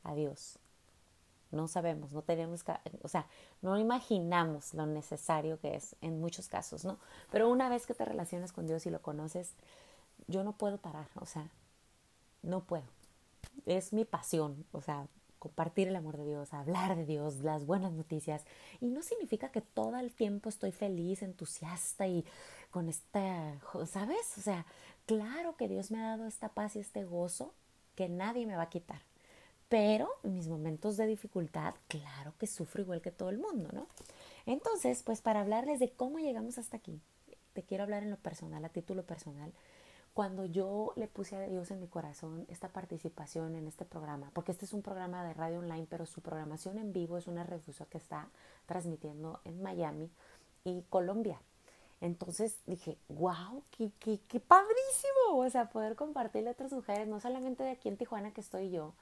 a 0.04 0.14
Dios. 0.14 0.60
No 1.50 1.68
sabemos, 1.68 2.14
no 2.14 2.22
tenemos, 2.22 2.64
o 3.02 3.08
sea, 3.08 3.26
no 3.64 3.76
imaginamos 3.80 4.76
lo 4.76 4.86
necesario 4.86 5.60
que 5.60 5.76
es 5.76 5.96
en 6.02 6.22
muchos 6.22 6.48
casos, 6.48 6.86
¿no? 6.86 7.00
Pero 7.32 7.50
una 7.50 7.70
vez 7.70 7.88
que 7.88 7.96
te 7.96 8.06
relacionas 8.06 8.54
con 8.54 8.68
Dios 8.68 8.86
y 8.86 8.92
lo 8.92 9.02
conoces, 9.02 9.56
yo 10.28 10.44
no 10.44 10.52
puedo 10.52 10.78
parar, 10.78 11.08
o 11.16 11.26
sea, 11.26 11.50
no 12.44 12.60
puedo. 12.60 12.86
Es 13.66 13.94
mi 13.94 14.06
pasión, 14.06 14.64
o 14.74 14.82
sea, 14.82 15.08
compartir 15.46 15.88
el 15.88 15.96
amor 15.96 16.18
de 16.18 16.26
Dios, 16.26 16.54
hablar 16.56 16.96
de 16.96 17.06
Dios, 17.06 17.42
las 17.42 17.68
buenas 17.68 17.92
noticias. 17.92 18.44
Y 18.82 18.88
no 18.88 19.04
significa 19.04 19.50
que 19.50 19.62
todo 19.62 19.96
el 19.98 20.12
tiempo 20.12 20.50
estoy 20.50 20.72
feliz, 20.72 21.22
entusiasta 21.22 22.08
y 22.08 22.26
con 22.72 22.90
esta, 22.90 23.62
¿sabes? 23.86 24.38
O 24.40 24.42
sea, 24.42 24.66
claro 25.06 25.56
que 25.56 25.68
Dios 25.68 25.92
me 25.92 26.00
ha 26.00 26.08
dado 26.08 26.26
esta 26.26 26.50
paz 26.50 26.76
y 26.76 26.80
este 26.80 27.04
gozo 27.06 27.54
que 27.94 28.10
nadie 28.10 28.48
me 28.48 28.56
va 28.56 28.64
a 28.64 28.70
quitar. 28.70 29.02
Pero 29.70 30.10
mis 30.24 30.48
momentos 30.48 30.98
de 30.98 31.06
dificultad, 31.06 31.76
claro 31.88 32.34
que 32.40 32.48
sufro 32.48 32.82
igual 32.82 33.02
que 33.02 33.12
todo 33.12 33.30
el 33.30 33.38
mundo, 33.38 33.70
¿no? 33.72 33.86
Entonces, 34.48 35.04
pues 35.04 35.22
para 35.22 35.42
hablarles 35.42 35.80
de 35.80 35.92
cómo 35.92 36.18
llegamos 36.18 36.58
hasta 36.58 36.78
aquí, 36.78 37.00
te 37.54 37.62
quiero 37.62 37.84
hablar 37.84 38.02
en 38.02 38.10
lo 38.10 38.18
personal, 38.18 38.66
a 38.66 38.70
título 38.70 39.04
personal. 39.04 39.54
Cuando 40.16 40.46
yo 40.46 40.94
le 40.96 41.10
puse 41.10 41.36
a 41.36 41.42
Dios 41.42 41.72
en 41.72 41.82
mi 41.82 41.90
corazón 41.90 42.46
esta 42.48 42.70
participación 42.70 43.54
en 43.58 43.68
este 43.68 43.84
programa, 43.84 44.32
porque 44.34 44.54
este 44.54 44.64
es 44.64 44.72
un 44.72 44.82
programa 44.82 45.26
de 45.26 45.34
radio 45.34 45.60
online, 45.60 45.88
pero 45.90 46.06
su 46.06 46.22
programación 46.22 46.78
en 46.78 46.94
vivo 46.94 47.18
es 47.18 47.28
una 47.28 47.44
refuso 47.44 47.86
que 47.90 47.98
está 47.98 48.30
transmitiendo 48.66 49.42
en 49.44 49.62
Miami 49.62 50.10
y 50.64 50.84
Colombia. 50.84 51.42
Entonces 52.00 52.60
dije, 52.66 52.98
wow, 53.10 53.62
qué, 53.72 53.92
qué, 54.00 54.22
qué 54.30 54.40
padrísimo, 54.40 55.38
o 55.38 55.50
sea, 55.50 55.68
poder 55.68 55.98
compartirle 55.98 56.48
a 56.48 56.54
otras 56.54 56.72
mujeres, 56.72 57.10
no 57.10 57.20
solamente 57.20 57.64
de 57.64 57.72
aquí 57.72 57.90
en 57.90 57.98
Tijuana 57.98 58.32
que 58.32 58.40
estoy 58.40 58.72
yo, 58.72 58.94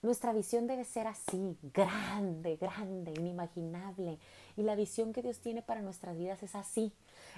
nuestra 0.00 0.32
visión 0.32 0.68
debe 0.68 0.84
ser 0.84 1.08
así, 1.08 1.58
grande, 1.74 2.56
grande, 2.56 3.12
inimaginable. 3.18 4.18
Y 4.56 4.62
la 4.62 4.76
visión 4.76 5.12
que 5.12 5.22
Dios 5.22 5.40
tiene 5.40 5.60
para 5.60 5.82
nuestras 5.82 6.16
vidas 6.16 6.40
es 6.44 6.54
así. 6.54 6.92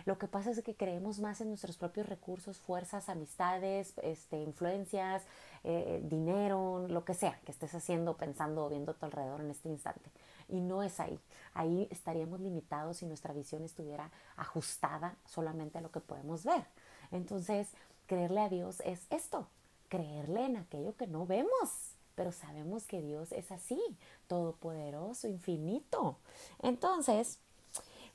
Lo 0.05 0.19
que 0.19 0.29
pasa 0.29 0.51
es 0.51 0.63
que 0.63 0.75
creemos 0.75 1.21
más 1.21 1.41
en 1.41 1.49
nuestros 1.49 1.79
propios 1.79 2.07
recursos, 2.07 2.59
fuerzas, 2.59 3.09
amistades, 3.09 3.95
este, 4.03 4.43
influencias, 4.43 5.23
eh, 5.65 6.03
dinero, 6.05 6.87
lo 6.87 7.05
que 7.05 7.15
sea 7.15 7.41
que 7.45 7.53
estés 7.53 7.75
haciendo, 7.75 8.17
pensando 8.19 8.67
o 8.67 8.69
viendo 8.69 8.93
a 8.93 8.95
tu 8.95 9.07
alrededor 9.07 9.41
en 9.41 9.51
este 9.51 9.71
instante. 9.71 10.11
Y 10.49 10.61
no 10.61 10.83
es 10.83 11.01
ahí. 11.01 11.19
Ahí 11.55 11.89
estaríamos 11.91 12.41
limitados 12.41 12.99
si 12.99 13.07
nuestra 13.07 13.33
visión 13.33 13.65
estuviera 13.65 14.11
ajustada 14.37 15.17
solamente 15.25 15.79
a 15.79 15.81
lo 15.81 15.91
que 15.91 16.01
podemos 16.01 16.45
ver. 16.45 16.67
Entonces, 17.11 17.69
creerle 18.07 18.41
a 18.41 18.49
Dios 18.51 18.81
es 18.85 19.07
esto, 19.09 19.49
creerle 19.89 20.45
en 20.45 20.59
aquello 20.59 20.95
que 20.97 21.07
no 21.07 21.25
vemos 21.25 21.95
pero 22.21 22.33
sabemos 22.33 22.85
que 22.85 23.01
Dios 23.01 23.33
es 23.33 23.51
así, 23.51 23.81
todopoderoso, 24.27 25.27
infinito. 25.27 26.19
Entonces, 26.63 27.39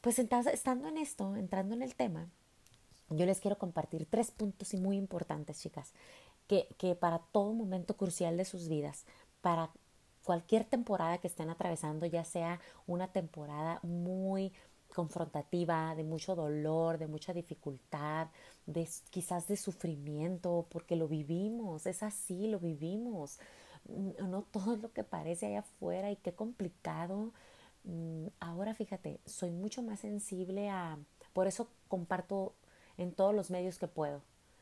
pues 0.02 0.20
estando 0.20 0.88
en 0.88 1.00
esto, 1.00 1.36
entrando 1.36 1.74
en 1.74 1.82
el 1.82 1.96
tema, 1.96 2.30
yo 3.10 3.26
les 3.26 3.40
quiero 3.40 3.58
compartir 3.58 4.06
tres 4.08 4.30
puntos 4.30 4.76
y 4.76 4.78
muy 4.78 4.96
importantes, 4.96 5.60
chicas, 5.60 5.92
que, 6.46 6.68
que 6.78 6.94
para 6.94 7.18
todo 7.18 7.52
momento 7.54 7.98
crucial 7.98 8.38
de 8.38 8.46
sus 8.46 8.68
vidas, 8.68 9.06
para 9.42 9.72
cualquier 10.24 10.66
temporada 10.66 11.18
que 11.18 11.28
estén 11.28 11.50
atravesando, 11.50 12.06
ya 12.06 12.26
sea 12.26 12.62
una 12.86 13.08
temporada 13.08 13.80
muy 13.82 14.54
confrontativa, 14.94 15.96
de 15.96 16.04
mucho 16.04 16.36
dolor, 16.36 17.00
de 17.00 17.08
mucha 17.08 17.34
dificultad, 17.34 18.28
de 18.68 18.88
quizás 19.10 19.48
de 19.48 19.58
sufrimiento, 19.58 20.68
porque 20.70 20.96
lo 20.96 21.08
vivimos, 21.08 21.88
es 21.88 22.04
así, 22.04 22.46
lo 22.46 22.60
vivimos 22.60 23.40
no 23.88 24.42
todo 24.52 24.78
lo 24.78 24.92
que 24.92 25.04
parece 25.04 25.48
allá 25.48 25.60
afuera 25.60 26.12
y 26.12 26.16
qué 26.18 26.34
complicado. 26.34 27.32
Mm, 27.84 28.28
ahora 28.40 28.74
fíjate, 28.74 29.20
soy 29.26 29.52
mucho 29.52 29.82
más 29.84 30.00
sensible 30.00 30.70
a, 30.70 30.98
por 31.34 31.48
eso 31.48 31.68
comparto 31.88 32.54
en 32.98 33.12
todos 33.12 33.36
los 33.36 33.52
medios 33.52 33.78
que 33.78 33.88
puedo, 33.88 34.22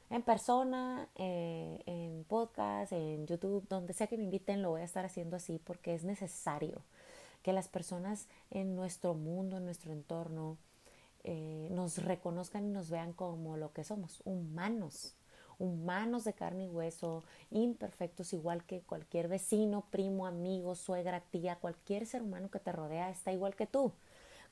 en 0.09 0.21
persona, 0.23 1.07
eh, 1.15 1.81
en 1.85 2.25
podcast, 2.25 2.91
en 2.91 3.25
YouTube, 3.27 3.67
donde 3.69 3.93
sea 3.93 4.07
que 4.07 4.17
me 4.17 4.23
inviten, 4.23 4.61
lo 4.61 4.71
voy 4.71 4.81
a 4.81 4.85
estar 4.85 5.05
haciendo 5.05 5.35
así 5.37 5.59
porque 5.63 5.93
es 5.93 6.03
necesario 6.03 6.81
que 7.43 7.53
las 7.53 7.67
personas 7.67 8.27
en 8.51 8.75
nuestro 8.75 9.13
mundo, 9.13 9.57
en 9.57 9.65
nuestro 9.65 9.91
entorno, 9.91 10.57
eh, 11.23 11.69
nos 11.71 12.03
reconozcan 12.03 12.65
y 12.65 12.69
nos 12.69 12.89
vean 12.89 13.13
como 13.13 13.55
lo 13.57 13.71
que 13.71 13.83
somos, 13.83 14.21
humanos, 14.25 15.15
humanos 15.63 16.23
de 16.23 16.33
carne 16.33 16.65
y 16.65 16.69
hueso, 16.69 17.23
imperfectos 17.51 18.33
igual 18.33 18.63
que 18.65 18.81
cualquier 18.81 19.27
vecino, 19.27 19.85
primo, 19.89 20.27
amigo, 20.27 20.75
suegra, 20.75 21.21
tía, 21.21 21.55
cualquier 21.55 22.05
ser 22.05 22.21
humano 22.21 22.49
que 22.51 22.59
te 22.59 22.71
rodea 22.71 23.09
está 23.09 23.31
igual 23.31 23.55
que 23.55 23.65
tú 23.65 23.91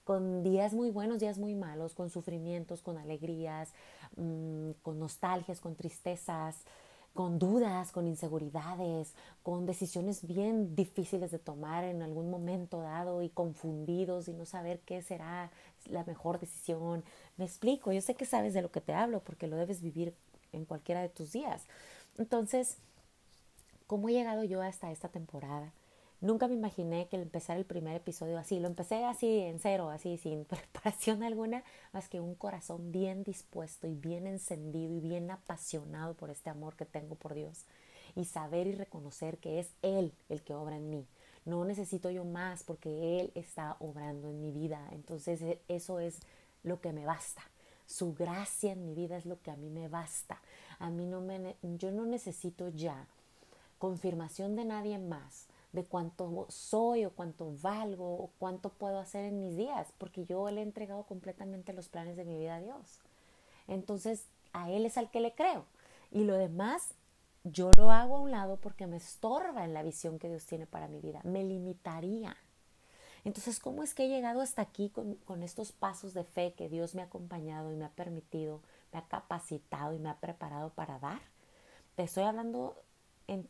con 0.03 0.41
días 0.43 0.73
muy 0.73 0.89
buenos, 0.89 1.19
días 1.19 1.37
muy 1.37 1.53
malos, 1.53 1.93
con 1.93 2.09
sufrimientos, 2.09 2.81
con 2.81 2.97
alegrías, 2.97 3.71
mm, 4.17 4.71
con 4.81 4.99
nostalgias, 4.99 5.61
con 5.61 5.75
tristezas, 5.75 6.65
con 7.13 7.39
dudas, 7.39 7.91
con 7.91 8.07
inseguridades, 8.07 9.13
con 9.43 9.65
decisiones 9.65 10.25
bien 10.25 10.75
difíciles 10.75 11.31
de 11.31 11.39
tomar 11.39 11.83
en 11.83 12.01
algún 12.01 12.29
momento 12.29 12.81
dado 12.81 13.21
y 13.21 13.29
confundidos 13.29 14.27
y 14.27 14.33
no 14.33 14.45
saber 14.45 14.79
qué 14.79 15.01
será 15.01 15.51
la 15.89 16.03
mejor 16.05 16.39
decisión. 16.39 17.03
Me 17.37 17.45
explico, 17.45 17.91
yo 17.91 18.01
sé 18.01 18.15
que 18.15 18.25
sabes 18.25 18.53
de 18.53 18.61
lo 18.61 18.71
que 18.71 18.81
te 18.81 18.93
hablo 18.93 19.19
porque 19.21 19.47
lo 19.47 19.57
debes 19.57 19.81
vivir 19.81 20.15
en 20.53 20.65
cualquiera 20.65 21.01
de 21.01 21.09
tus 21.09 21.31
días. 21.31 21.63
Entonces, 22.17 22.77
¿cómo 23.87 24.09
he 24.09 24.13
llegado 24.13 24.43
yo 24.43 24.61
hasta 24.61 24.91
esta 24.91 25.09
temporada? 25.09 25.73
Nunca 26.21 26.47
me 26.47 26.53
imaginé 26.53 27.07
que 27.07 27.15
empezar 27.15 27.57
el 27.57 27.65
primer 27.65 27.95
episodio 27.95 28.37
así. 28.37 28.59
Lo 28.59 28.67
empecé 28.67 29.03
así, 29.05 29.39
en 29.39 29.59
cero, 29.59 29.89
así, 29.89 30.17
sin 30.17 30.45
preparación 30.45 31.23
alguna, 31.23 31.63
más 31.93 32.09
que 32.09 32.19
un 32.19 32.35
corazón 32.35 32.91
bien 32.91 33.23
dispuesto 33.23 33.87
y 33.87 33.95
bien 33.95 34.27
encendido 34.27 34.93
y 34.93 34.99
bien 34.99 35.31
apasionado 35.31 36.13
por 36.13 36.29
este 36.29 36.51
amor 36.51 36.75
que 36.75 36.85
tengo 36.85 37.15
por 37.15 37.33
Dios. 37.33 37.65
Y 38.15 38.25
saber 38.25 38.67
y 38.67 38.73
reconocer 38.73 39.39
que 39.39 39.59
es 39.59 39.71
Él 39.81 40.13
el 40.29 40.43
que 40.43 40.53
obra 40.53 40.77
en 40.77 40.91
mí. 40.91 41.07
No 41.43 41.65
necesito 41.65 42.11
yo 42.11 42.23
más 42.23 42.61
porque 42.61 43.19
Él 43.19 43.31
está 43.33 43.77
obrando 43.79 44.29
en 44.29 44.41
mi 44.41 44.51
vida. 44.51 44.87
Entonces 44.91 45.41
e, 45.41 45.59
eso 45.69 45.99
es 45.99 46.19
lo 46.61 46.81
que 46.81 46.93
me 46.93 47.05
basta. 47.05 47.41
Su 47.91 48.13
gracia 48.13 48.71
en 48.71 48.85
mi 48.85 48.93
vida 48.93 49.17
es 49.17 49.25
lo 49.25 49.41
que 49.41 49.51
a 49.51 49.57
mí 49.57 49.69
me 49.69 49.89
basta. 49.89 50.41
A 50.79 50.89
mí 50.89 51.05
no 51.05 51.19
me, 51.19 51.57
yo 51.61 51.91
no 51.91 52.05
necesito 52.05 52.69
ya 52.69 53.05
confirmación 53.79 54.55
de 54.55 54.63
nadie 54.63 54.97
más 54.97 55.47
de 55.73 55.83
cuánto 55.83 56.45
soy 56.49 57.03
o 57.03 57.11
cuánto 57.11 57.53
valgo 57.61 58.13
o 58.15 58.29
cuánto 58.39 58.69
puedo 58.69 58.97
hacer 58.97 59.25
en 59.25 59.41
mis 59.41 59.57
días, 59.57 59.93
porque 59.97 60.25
yo 60.25 60.49
le 60.49 60.61
he 60.61 60.63
entregado 60.63 61.03
completamente 61.03 61.73
los 61.73 61.89
planes 61.89 62.15
de 62.15 62.23
mi 62.23 62.37
vida 62.37 62.55
a 62.55 62.61
Dios. 62.61 62.99
Entonces, 63.67 64.25
a 64.53 64.69
Él 64.71 64.85
es 64.85 64.97
al 64.97 65.11
que 65.11 65.19
le 65.19 65.33
creo. 65.33 65.65
Y 66.11 66.23
lo 66.23 66.35
demás, 66.35 66.93
yo 67.43 67.71
lo 67.75 67.91
hago 67.91 68.15
a 68.15 68.21
un 68.21 68.31
lado 68.31 68.57
porque 68.57 68.87
me 68.87 68.97
estorba 68.97 69.65
en 69.65 69.73
la 69.73 69.83
visión 69.83 70.17
que 70.17 70.29
Dios 70.29 70.45
tiene 70.45 70.65
para 70.65 70.87
mi 70.87 71.01
vida. 71.01 71.19
Me 71.23 71.43
limitaría. 71.43 72.37
Entonces, 73.23 73.59
¿cómo 73.59 73.83
es 73.83 73.93
que 73.93 74.05
he 74.05 74.09
llegado 74.09 74.41
hasta 74.41 74.61
aquí 74.61 74.89
con, 74.89 75.43
estos 75.43 75.71
pasos 75.71 76.13
de 76.13 76.23
fe 76.23 76.53
que 76.53 76.69
Dios 76.69 76.95
me 76.95 77.01
ha 77.01 77.05
acompañado 77.05 77.71
y 77.71 77.75
me 77.75 77.85
ha 77.85 77.91
permitido, 77.91 78.61
me 78.91 78.99
ha 78.99 79.07
capacitado 79.07 79.93
y 79.93 79.99
me 79.99 80.09
ha 80.09 80.19
preparado 80.19 80.71
para 80.71 80.97
dar? 80.99 81.21
Te 81.95 82.03
estoy 82.03 82.23
hablando 82.23 82.75
en 83.27 83.47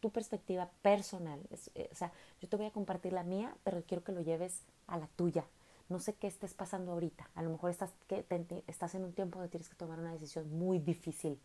tu 0.00 0.10
perspectiva 0.10 0.70
personal. 0.82 1.40
Eh, 1.74 1.88
o 1.90 1.94
sea, 1.94 2.12
yo 2.40 2.48
te 2.48 2.56
voy 2.56 2.66
a 2.66 2.70
compartir 2.70 3.14
la 3.14 3.22
mía, 3.22 3.56
pero 3.64 3.82
quiero 3.86 4.04
que 4.04 4.12
lo 4.12 4.20
lleves 4.20 4.62
a 4.86 4.98
la 4.98 5.06
tuya. 5.16 5.46
No 5.88 6.00
sé 6.00 6.14
qué 6.14 6.26
estés 6.26 6.52
pasando 6.52 6.92
ahorita. 6.92 7.30
A 7.34 7.42
lo 7.42 7.50
mejor 7.50 7.70
estás, 7.70 7.94
que 8.08 8.26
estás 8.66 8.94
en 8.94 9.04
un 9.04 9.12
tiempo 9.14 9.38
donde 9.38 9.50
tienes 9.50 9.68
que 9.68 9.76
tomar 9.76 9.98
una 9.98 10.12
decisión 10.12 10.50
muy 10.50 10.78
difícil, 10.78 11.40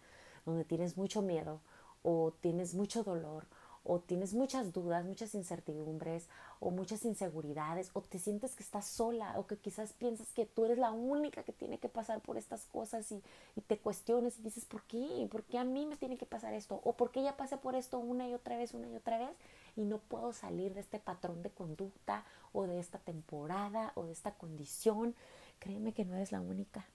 donde 0.46 0.66
tienes 0.66 0.98
mucho 0.98 1.22
miedo 1.22 1.62
o 2.04 2.34
tienes 2.42 2.74
mucho 2.76 3.04
dolor 3.04 3.48
o 3.84 4.00
tienes 4.00 4.34
muchas 4.34 4.74
dudas, 4.74 5.06
muchas 5.06 5.34
incertidumbres 5.36 6.28
o 6.60 6.72
muchas 6.72 7.06
inseguridades 7.06 7.90
o 7.94 8.02
te 8.02 8.20
sientes 8.20 8.56
que 8.56 8.64
estás 8.64 8.86
sola 8.86 9.34
o 9.38 9.48
que 9.48 9.58
quizás 9.58 9.94
piensas 9.94 10.32
que 10.34 10.46
tú 10.46 10.66
eres 10.66 10.78
la 10.78 10.92
única 10.92 11.44
que 11.44 11.54
tiene 11.54 11.80
que 11.80 11.90
pasar 11.90 12.22
por 12.22 12.38
estas 12.38 12.66
cosas 12.66 13.12
y, 13.12 13.22
te 13.68 13.78
cuestiones 13.78 14.40
y 14.40 14.44
dices, 14.44 14.66
¿por 14.66 14.84
qué? 14.84 15.28
¿Por 15.32 15.44
qué 15.44 15.58
a 15.58 15.64
mí 15.64 15.86
me 15.86 15.96
tiene 15.96 16.18
que 16.18 16.26
pasar 16.26 16.54
esto? 16.54 16.82
¿O 16.84 16.94
por 16.94 17.12
qué 17.12 17.24
ya 17.24 17.38
pasé 17.38 17.58
por 17.58 17.76
esto 17.76 18.00
una 18.00 18.28
y 18.28 18.34
otra 18.34 18.58
vez, 18.58 18.74
una 18.74 18.88
y 18.88 18.96
otra 18.96 19.18
vez 19.18 19.32
y 19.76 19.86
no 19.86 20.00
puedo 20.00 20.34
salir 20.34 20.74
de 20.74 20.82
este 20.82 21.00
patrón 21.00 21.44
de 21.44 21.50
conducta 21.50 22.26
o 22.54 22.68
de 22.68 22.80
esta 22.80 23.00
temporada 23.00 23.92
o 23.96 24.06
de 24.06 24.12
esta 24.12 24.32
condición? 24.32 25.16
Créeme 25.60 25.94
que 25.94 26.06
no 26.06 26.16
eres 26.16 26.32
la 26.32 26.42
única. 26.42 26.86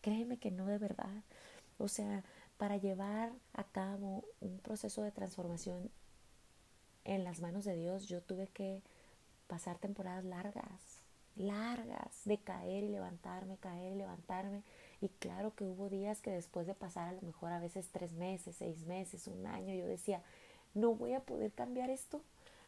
Créeme 0.00 0.38
que 0.38 0.50
no 0.50 0.66
de 0.66 0.78
verdad. 0.78 1.22
O 1.78 1.88
sea, 1.88 2.24
para 2.56 2.76
llevar 2.76 3.32
a 3.54 3.64
cabo 3.64 4.24
un 4.40 4.58
proceso 4.58 5.02
de 5.02 5.12
transformación 5.12 5.90
en 7.08 7.24
las 7.24 7.40
manos 7.40 7.64
de 7.64 7.74
Dios, 7.74 8.06
yo 8.06 8.20
tuve 8.20 8.48
que 8.48 8.82
pasar 9.46 9.78
temporadas 9.78 10.24
largas, 10.24 11.00
largas, 11.36 12.20
de 12.26 12.36
caer 12.36 12.84
y 12.84 12.88
levantarme, 12.88 13.56
caer 13.56 13.94
y 13.94 13.96
levantarme. 13.96 14.62
Y 15.00 15.08
claro 15.08 15.54
que 15.54 15.64
hubo 15.64 15.88
días 15.88 16.20
que 16.20 16.30
después 16.30 16.66
de 16.66 16.74
pasar 16.74 17.08
a 17.08 17.12
lo 17.12 17.22
mejor 17.22 17.52
a 17.52 17.60
veces 17.60 17.88
tres 17.92 18.12
meses, 18.12 18.56
seis 18.58 18.84
meses, 18.84 19.26
un 19.26 19.46
año, 19.46 19.74
yo 19.74 19.86
decía, 19.86 20.22
no 20.74 20.94
voy 20.94 21.14
a 21.14 21.20
poder 21.20 21.50
cambiar 21.52 21.88
esto, 21.88 22.20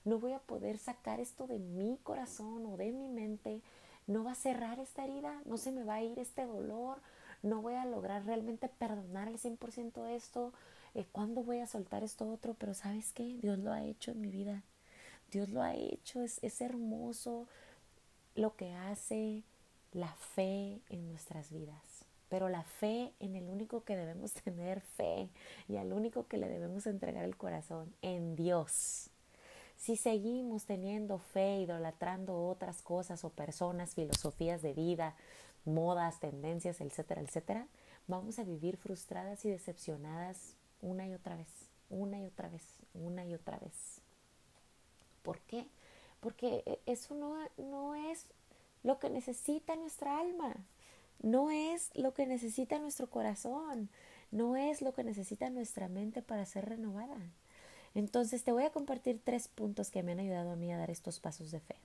no 0.06 0.18
voy 0.18 0.32
a 0.32 0.38
poder 0.38 0.78
sacar 0.78 1.20
esto 1.20 1.46
de 1.46 1.58
mi 1.58 1.98
corazón 2.02 2.64
o 2.64 2.78
de 2.78 2.92
mi 2.92 3.08
mente, 3.08 3.60
no 4.06 4.24
va 4.24 4.32
a 4.32 4.36
cerrar 4.36 4.80
esta 4.80 5.04
herida, 5.04 5.42
no 5.44 5.58
se 5.58 5.70
me 5.70 5.84
va 5.84 5.96
a 5.96 6.02
ir 6.02 6.18
este 6.18 6.46
dolor, 6.46 6.98
no 7.42 7.60
voy 7.60 7.74
a 7.74 7.84
lograr 7.84 8.24
realmente 8.24 8.68
perdonar 8.68 9.28
al 9.28 9.38
100% 9.38 10.06
esto, 10.08 10.54
eh, 10.94 11.06
¿cuándo 11.12 11.42
voy 11.42 11.60
a 11.60 11.66
soltar 11.66 12.02
esto 12.02 12.28
otro? 12.28 12.54
Pero 12.54 12.74
sabes 12.74 13.12
qué, 13.12 13.36
Dios 13.40 13.58
lo 13.58 13.72
ha 13.72 13.84
hecho 13.84 14.10
en 14.10 14.20
mi 14.20 14.30
vida. 14.30 14.62
Dios 15.30 15.50
lo 15.50 15.62
ha 15.62 15.74
hecho, 15.74 16.22
es, 16.22 16.38
es 16.42 16.60
hermoso 16.60 17.46
lo 18.34 18.56
que 18.56 18.72
hace 18.74 19.44
la 19.92 20.12
fe 20.14 20.80
en 20.88 21.08
nuestras 21.08 21.50
vidas. 21.50 22.04
Pero 22.28 22.48
la 22.48 22.62
fe 22.62 23.12
en 23.20 23.34
el 23.36 23.48
único 23.48 23.84
que 23.84 23.96
debemos 23.96 24.32
tener 24.44 24.80
fe 24.80 25.28
y 25.68 25.76
al 25.76 25.92
único 25.92 26.26
que 26.26 26.38
le 26.38 26.48
debemos 26.48 26.86
entregar 26.86 27.24
el 27.24 27.36
corazón, 27.36 27.94
en 28.02 28.36
Dios. 28.36 29.10
Si 29.76 29.96
seguimos 29.96 30.66
teniendo 30.66 31.18
fe, 31.18 31.60
idolatrando 31.60 32.46
otras 32.46 32.82
cosas 32.82 33.24
o 33.24 33.30
personas, 33.30 33.94
filosofías 33.94 34.60
de 34.60 34.74
vida, 34.74 35.16
modas, 35.64 36.20
tendencias, 36.20 36.80
etcétera, 36.80 37.22
etcétera, 37.22 37.66
vamos 38.06 38.38
a 38.38 38.44
vivir 38.44 38.76
frustradas 38.76 39.44
y 39.44 39.50
decepcionadas 39.50 40.54
una 40.80 41.06
y 41.06 41.14
otra 41.14 41.36
vez, 41.36 41.48
una 41.88 42.20
y 42.20 42.26
otra 42.26 42.48
vez, 42.48 42.64
una 42.94 43.24
y 43.24 43.34
otra 43.34 43.58
vez. 43.58 44.00
¿Por 45.22 45.40
qué? 45.40 45.66
Porque 46.20 46.62
e, 46.66 46.80
eso 46.86 47.14
no, 47.14 47.36
no 47.58 47.94
es 47.94 48.26
lo 48.82 48.98
que 48.98 49.10
necesita 49.10 49.76
nuestra 49.76 50.18
alma, 50.18 50.54
no 51.22 51.50
es 51.50 51.90
lo 51.94 52.14
que 52.14 52.26
necesita 52.26 52.78
nuestro 52.78 53.10
corazón, 53.10 53.88
no 54.30 54.56
es 54.56 54.82
lo 54.82 54.94
que 54.94 55.04
necesita 55.04 55.50
nuestra 55.50 55.88
mente 55.88 56.22
para 56.22 56.46
ser 56.46 56.68
renovada. 56.68 57.18
Entonces 57.94 58.44
te 58.44 58.52
voy 58.52 58.64
a 58.64 58.70
compartir 58.70 59.20
tres 59.22 59.48
puntos 59.48 59.90
que 59.90 60.02
me 60.02 60.12
han 60.12 60.20
ayudado 60.20 60.50
a 60.52 60.56
mí 60.56 60.72
a 60.72 60.78
dar 60.78 60.90
estos 60.90 61.20
pasos 61.20 61.50
de 61.50 61.60
fe. 61.60 61.76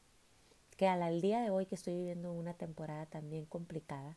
Que 0.78 0.88
al 0.88 1.22
día 1.22 1.42
de 1.42 1.50
hoy 1.50 1.66
que 1.66 1.76
estoy 1.76 1.96
viviendo 1.96 2.32
una 2.32 2.54
temporada 2.54 3.06
también 3.06 3.46
complicada, 3.46 4.16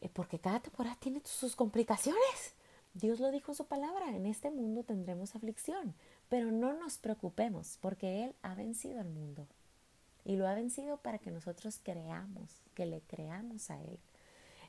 eh, 0.00 0.08
porque 0.12 0.38
cada 0.38 0.60
temporada 0.60 0.96
tiene 0.98 1.20
sus 1.24 1.54
complicaciones. 1.54 2.54
Dios 2.96 3.20
lo 3.20 3.30
dijo 3.30 3.52
en 3.52 3.56
su 3.56 3.66
palabra, 3.66 4.16
en 4.16 4.24
este 4.24 4.50
mundo 4.50 4.82
tendremos 4.82 5.34
aflicción, 5.34 5.94
pero 6.30 6.50
no 6.50 6.72
nos 6.72 6.96
preocupemos 6.96 7.76
porque 7.82 8.24
Él 8.24 8.34
ha 8.40 8.54
vencido 8.54 9.00
al 9.00 9.10
mundo. 9.10 9.46
Y 10.24 10.36
lo 10.36 10.48
ha 10.48 10.54
vencido 10.54 10.96
para 10.96 11.18
que 11.18 11.30
nosotros 11.30 11.78
creamos, 11.82 12.62
que 12.74 12.86
le 12.86 13.02
creamos 13.02 13.70
a 13.70 13.80
Él. 13.82 13.98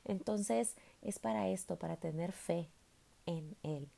Entonces 0.04 0.76
es 1.00 1.18
para 1.18 1.48
esto, 1.48 1.76
para 1.76 1.96
tener 1.96 2.32
fe 2.32 2.68
en 3.24 3.56
Él. 3.62 3.88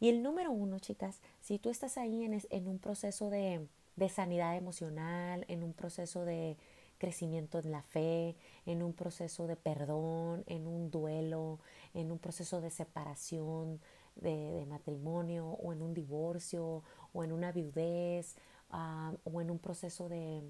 Y 0.00 0.10
el 0.10 0.22
número 0.22 0.52
uno, 0.52 0.78
chicas, 0.78 1.22
si 1.40 1.58
tú 1.58 1.70
estás 1.70 1.96
ahí 1.96 2.24
en, 2.24 2.38
en 2.50 2.68
un 2.68 2.78
proceso 2.78 3.30
de, 3.30 3.66
de 3.96 4.08
sanidad 4.10 4.54
emocional, 4.54 5.46
en 5.48 5.62
un 5.62 5.72
proceso 5.72 6.26
de 6.26 6.58
crecimiento 6.98 7.58
en 7.58 7.70
la 7.70 7.82
fe, 7.82 8.36
en 8.66 8.82
un 8.82 8.92
proceso 8.92 9.46
de 9.46 9.56
perdón, 9.56 10.44
en 10.46 10.66
un 10.66 10.90
duelo, 10.90 11.60
en 11.94 12.10
un 12.12 12.18
proceso 12.18 12.60
de 12.60 12.70
separación 12.70 13.80
de, 14.16 14.64
matrimonio 14.68 15.46
o 15.46 15.72
en 15.72 15.82
un 15.82 15.94
divorcio 15.94 16.82
o 17.12 17.24
en 17.24 17.32
una 17.32 17.52
viudez 17.52 18.36
ah, 18.70 19.12
o 19.24 19.40
en 19.40 19.50
un 19.50 19.58
proceso 19.58 20.08
de, 20.08 20.42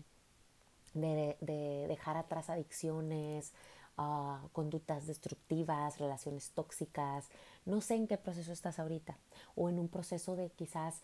de, 0.94 1.86
dejar 1.88 2.16
atrás 2.16 2.50
adicciones, 2.50 3.52
uh, 3.98 4.48
conductas 4.52 5.06
destructivas, 5.06 5.98
relaciones 5.98 6.50
tóxicas. 6.50 7.28
No 7.64 7.80
sé 7.80 7.94
en 7.96 8.06
qué 8.06 8.16
proceso 8.16 8.52
estás 8.52 8.78
ahorita 8.78 9.18
o 9.54 9.68
en 9.68 9.78
un 9.78 9.88
proceso 9.88 10.36
de 10.36 10.50
quizás 10.50 11.02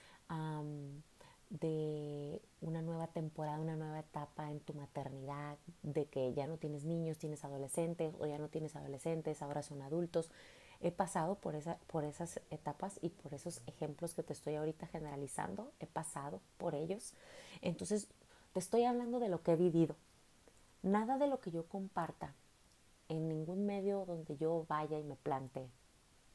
de 1.60 2.40
una 2.62 2.80
nueva 2.80 3.08
temporada, 3.08 3.60
una 3.60 3.76
nueva 3.76 4.00
etapa 4.00 4.50
en 4.50 4.60
tu 4.60 4.72
maternidad, 4.72 5.58
de 5.82 6.06
que 6.06 6.32
ya 6.32 6.46
no 6.46 6.56
tienes 6.56 6.84
niños, 6.84 7.18
tienes 7.18 7.44
adolescentes 7.44 8.14
o 8.18 8.26
ya 8.26 8.38
no 8.38 8.48
tienes 8.48 8.74
adolescentes, 8.74 9.42
ahora 9.42 9.62
son 9.62 9.82
adultos. 9.82 10.30
He 10.80 10.90
pasado 10.90 11.34
por, 11.36 11.54
esa, 11.54 11.76
por 11.88 12.04
esas 12.04 12.40
etapas 12.50 12.98
y 13.02 13.10
por 13.10 13.34
esos 13.34 13.60
ejemplos 13.66 14.14
que 14.14 14.22
te 14.22 14.32
estoy 14.32 14.54
ahorita 14.54 14.86
generalizando, 14.86 15.70
he 15.78 15.86
pasado 15.86 16.40
por 16.56 16.74
ellos. 16.74 17.12
Entonces, 17.60 18.08
te 18.54 18.58
estoy 18.58 18.84
hablando 18.84 19.20
de 19.20 19.28
lo 19.28 19.42
que 19.42 19.52
he 19.52 19.56
vivido. 19.56 19.94
Nada 20.82 21.18
de 21.18 21.26
lo 21.26 21.40
que 21.40 21.50
yo 21.50 21.66
comparta 21.66 22.34
en 23.08 23.28
ningún 23.28 23.66
medio 23.66 24.06
donde 24.06 24.38
yo 24.38 24.64
vaya 24.68 24.98
y 24.98 25.04
me 25.04 25.16
plante 25.16 25.68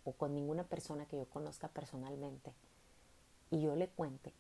o 0.04 0.14
con 0.14 0.36
ninguna 0.36 0.64
persona 0.64 1.08
que 1.08 1.18
yo 1.18 1.26
conozca 1.26 1.70
personalmente 1.70 2.54
y 3.50 3.62
yo 3.62 3.76
le 3.76 3.88
cuente 3.90 4.32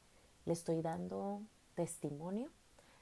le 0.47 0.53
estoy 0.53 0.81
dando 0.81 1.41
testimonio 1.75 2.49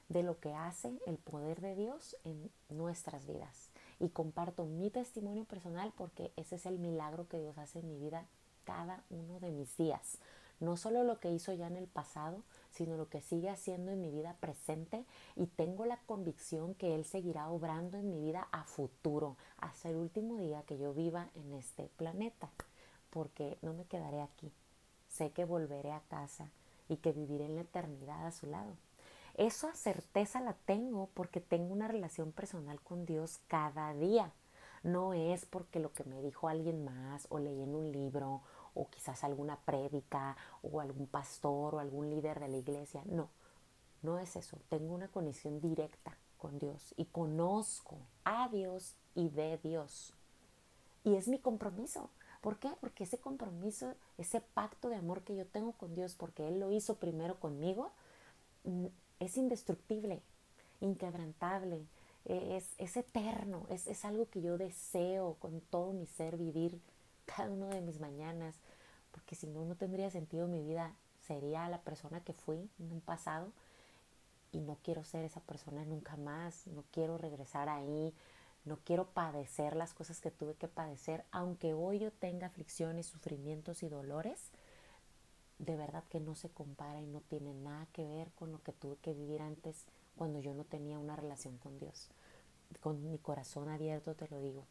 de 0.08 0.24
lo 0.24 0.40
que 0.40 0.52
hace 0.52 0.92
el 1.06 1.16
poder 1.16 1.60
de 1.60 1.76
Dios 1.76 2.16
en 2.24 2.50
nuestras 2.70 3.24
vidas. 3.24 3.70
Y 4.00 4.08
comparto 4.08 4.64
mi 4.64 4.90
testimonio 4.90 5.44
personal 5.44 5.92
porque 5.96 6.32
ese 6.34 6.56
es 6.56 6.66
el 6.66 6.80
milagro 6.80 7.28
que 7.28 7.38
Dios 7.38 7.56
hace 7.56 7.78
en 7.78 7.88
mi 7.88 7.98
vida 7.98 8.26
cada 8.64 9.04
uno 9.10 9.38
de 9.38 9.52
mis 9.52 9.76
días. 9.76 10.18
No 10.58 10.76
solo 10.76 11.04
lo 11.04 11.20
que 11.20 11.30
hizo 11.30 11.52
ya 11.52 11.68
en 11.68 11.76
el 11.76 11.86
pasado, 11.86 12.42
sino 12.72 12.96
lo 12.96 13.08
que 13.08 13.22
sigue 13.22 13.48
haciendo 13.48 13.92
en 13.92 14.00
mi 14.00 14.10
vida 14.10 14.34
presente 14.40 15.04
y 15.36 15.46
tengo 15.46 15.86
la 15.86 15.98
convicción 15.98 16.74
que 16.74 16.96
Él 16.96 17.04
seguirá 17.04 17.48
obrando 17.48 17.96
en 17.96 18.10
mi 18.10 18.18
vida 18.18 18.48
a 18.50 18.64
futuro, 18.64 19.36
hasta 19.58 19.88
el 19.88 19.96
último 19.96 20.38
día 20.38 20.64
que 20.64 20.78
yo 20.78 20.92
viva 20.92 21.28
en 21.36 21.52
este 21.52 21.84
planeta, 21.96 22.50
porque 23.10 23.56
no 23.62 23.72
me 23.72 23.84
quedaré 23.84 24.20
aquí. 24.20 24.50
Sé 25.08 25.30
que 25.30 25.44
volveré 25.44 25.92
a 25.92 26.00
casa 26.08 26.50
y 26.88 26.96
que 26.96 27.12
viviré 27.12 27.46
en 27.46 27.56
la 27.56 27.62
eternidad 27.62 28.26
a 28.26 28.32
su 28.32 28.46
lado. 28.46 28.76
Esa 29.34 29.74
certeza 29.74 30.40
la 30.40 30.54
tengo 30.54 31.10
porque 31.12 31.40
tengo 31.40 31.72
una 31.72 31.88
relación 31.88 32.32
personal 32.32 32.80
con 32.80 33.04
Dios 33.04 33.40
cada 33.48 33.92
día. 33.92 34.32
No 34.82 35.12
es 35.12 35.44
porque 35.44 35.78
lo 35.78 35.92
que 35.92 36.04
me 36.04 36.22
dijo 36.22 36.48
alguien 36.48 36.84
más 36.84 37.26
o 37.28 37.38
leí 37.38 37.62
en 37.62 37.74
un 37.74 37.92
libro 37.92 38.42
o 38.74 38.88
quizás 38.88 39.24
alguna 39.24 39.56
prédica 39.56 40.36
o 40.62 40.80
algún 40.80 41.06
pastor 41.06 41.74
o 41.74 41.80
algún 41.80 42.08
líder 42.08 42.40
de 42.40 42.48
la 42.48 42.56
iglesia. 42.56 43.02
No, 43.06 43.28
no 44.02 44.18
es 44.18 44.36
eso. 44.36 44.58
Tengo 44.68 44.94
una 44.94 45.08
conexión 45.08 45.60
directa 45.60 46.16
con 46.38 46.58
Dios 46.58 46.94
y 46.96 47.06
conozco 47.06 47.98
a 48.24 48.48
Dios 48.48 48.96
y 49.14 49.28
de 49.30 49.58
Dios. 49.58 50.14
Y 51.04 51.16
es 51.16 51.28
mi 51.28 51.38
compromiso. 51.38 52.10
¿Por 52.46 52.60
qué? 52.60 52.70
Porque 52.80 53.02
ese 53.02 53.18
compromiso, 53.18 53.96
ese 54.18 54.40
pacto 54.40 54.88
de 54.88 54.94
amor 54.94 55.24
que 55.24 55.34
yo 55.34 55.44
tengo 55.46 55.72
con 55.72 55.96
Dios, 55.96 56.14
porque 56.14 56.46
Él 56.46 56.60
lo 56.60 56.70
hizo 56.70 56.94
primero 56.94 57.40
conmigo, 57.40 57.90
mm, 58.62 58.86
es 59.18 59.36
indestructible, 59.36 60.22
inquebrantable, 60.80 61.84
e-, 62.24 62.56
es, 62.56 62.68
es 62.78 62.96
eterno, 62.96 63.66
es, 63.68 63.88
es 63.88 64.04
algo 64.04 64.30
que 64.30 64.42
yo 64.42 64.58
deseo 64.58 65.34
con 65.40 65.60
todo 65.60 65.92
mi 65.92 66.06
ser 66.06 66.36
vivir 66.36 66.80
cada 67.24 67.50
una 67.50 67.66
de 67.66 67.80
mis 67.80 67.98
mañanas, 67.98 68.54
porque 69.10 69.34
si 69.34 69.48
no, 69.48 69.64
no 69.64 69.74
tendría 69.74 70.08
sentido 70.10 70.46
mi 70.46 70.62
vida, 70.62 70.94
sería 71.26 71.68
la 71.68 71.80
persona 71.80 72.20
que 72.20 72.32
fui 72.32 72.70
en 72.78 72.92
un 72.92 73.00
pasado 73.00 73.50
y 74.52 74.60
no 74.60 74.78
quiero 74.84 75.02
ser 75.02 75.24
esa 75.24 75.40
persona 75.40 75.84
nunca 75.84 76.16
más, 76.16 76.68
no 76.68 76.84
quiero 76.92 77.18
regresar 77.18 77.68
ahí, 77.68 78.14
no 78.66 78.78
quiero 78.84 79.06
padecer 79.06 79.76
las 79.76 79.94
cosas 79.94 80.20
que 80.20 80.32
tuve 80.32 80.54
que 80.54 80.66
padecer, 80.66 81.24
aunque 81.30 81.72
hoy 81.72 82.00
yo 82.00 82.10
tenga 82.10 82.48
aflicciones, 82.48 83.06
sufrimientos 83.06 83.84
y 83.84 83.88
dolores, 83.88 84.50
de 85.60 85.76
verdad 85.76 86.02
que 86.10 86.18
no 86.18 86.34
se 86.34 86.50
compara 86.50 87.00
y 87.00 87.06
no 87.06 87.20
tiene 87.20 87.54
nada 87.54 87.86
que 87.92 88.04
ver 88.04 88.28
con 88.32 88.50
lo 88.50 88.60
que 88.62 88.72
tuve 88.72 88.96
que 88.96 89.14
vivir 89.14 89.40
antes 89.40 89.84
cuando 90.16 90.40
yo 90.40 90.52
no 90.52 90.64
tenía 90.64 90.98
una 90.98 91.14
relación 91.14 91.56
con 91.58 91.78
Dios. 91.78 92.08
Con 92.80 93.08
mi 93.08 93.18
corazón 93.18 93.68
abierto 93.68 94.14
te 94.14 94.28
lo 94.28 94.40
digo. 94.40 94.64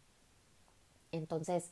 Entonces, 1.13 1.71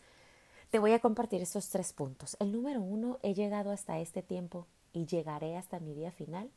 te 0.72 0.80
voy 0.80 0.94
a 0.94 1.00
compartir 1.00 1.42
estos 1.42 1.68
tres 1.70 1.92
puntos. 1.92 2.38
El 2.40 2.54
número 2.54 2.82
uno, 2.82 3.20
he 3.22 3.34
llegado 3.34 3.72
hasta 3.72 4.00
este 4.00 4.24
tiempo 4.24 4.66
y 4.94 5.06
llegaré 5.06 5.58
hasta 5.58 5.82
mi 5.82 5.94
día 5.94 6.12
final 6.12 6.50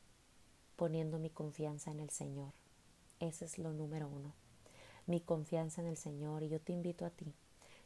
poniendo 0.77 1.19
mi 1.19 1.29
confianza 1.29 1.91
en 1.91 1.99
el 1.99 2.11
Señor. 2.11 2.53
Ese 3.19 3.47
es 3.47 3.59
lo 3.59 3.73
número 3.73 4.07
uno 4.07 4.46
mi 5.07 5.21
confianza 5.21 5.81
en 5.81 5.87
el 5.87 5.97
Señor 5.97 6.43
y 6.43 6.49
yo 6.49 6.61
te 6.61 6.73
invito 6.73 7.05
a 7.05 7.11
ti 7.11 7.33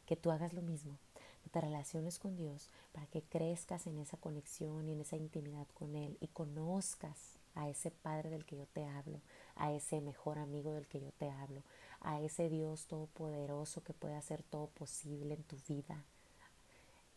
que 0.05 0.15
tú 0.15 0.31
hagas 0.31 0.53
lo 0.53 0.61
mismo, 0.61 0.97
que 1.43 1.49
te 1.49 1.61
relaciones 1.61 2.19
con 2.19 2.35
Dios 2.35 2.69
para 2.91 3.07
que 3.07 3.21
crezcas 3.21 3.87
en 3.87 3.97
esa 3.97 4.17
conexión 4.17 4.87
y 4.87 4.93
en 4.93 5.01
esa 5.01 5.15
intimidad 5.15 5.67
con 5.73 5.95
Él 5.95 6.17
y 6.19 6.27
conozcas 6.27 7.39
a 7.55 7.69
ese 7.69 7.91
Padre 7.91 8.29
del 8.29 8.45
que 8.45 8.57
yo 8.57 8.65
te 8.65 8.85
hablo, 8.85 9.21
a 9.55 9.71
ese 9.71 10.01
mejor 10.01 10.39
amigo 10.39 10.73
del 10.73 10.87
que 10.87 10.99
yo 10.99 11.11
te 11.11 11.29
hablo, 11.29 11.63
a 12.01 12.21
ese 12.21 12.49
Dios 12.49 12.87
todopoderoso 12.87 13.83
que 13.83 13.93
puede 13.93 14.15
hacer 14.15 14.43
todo 14.43 14.67
posible 14.67 15.35
en 15.35 15.43
tu 15.43 15.57
vida. 15.67 16.03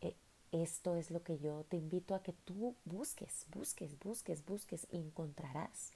E, 0.01 0.15
esto 0.53 0.97
es 0.97 1.11
lo 1.11 1.23
que 1.23 1.39
yo 1.39 1.65
te 1.69 1.77
invito 1.77 2.15
a 2.15 2.23
que 2.23 2.33
tú 2.33 2.75
busques, 2.85 3.47
busques, 3.53 3.99
busques, 3.99 4.45
busques 4.45 4.87
y 4.91 4.99
encontrarás. 4.99 5.93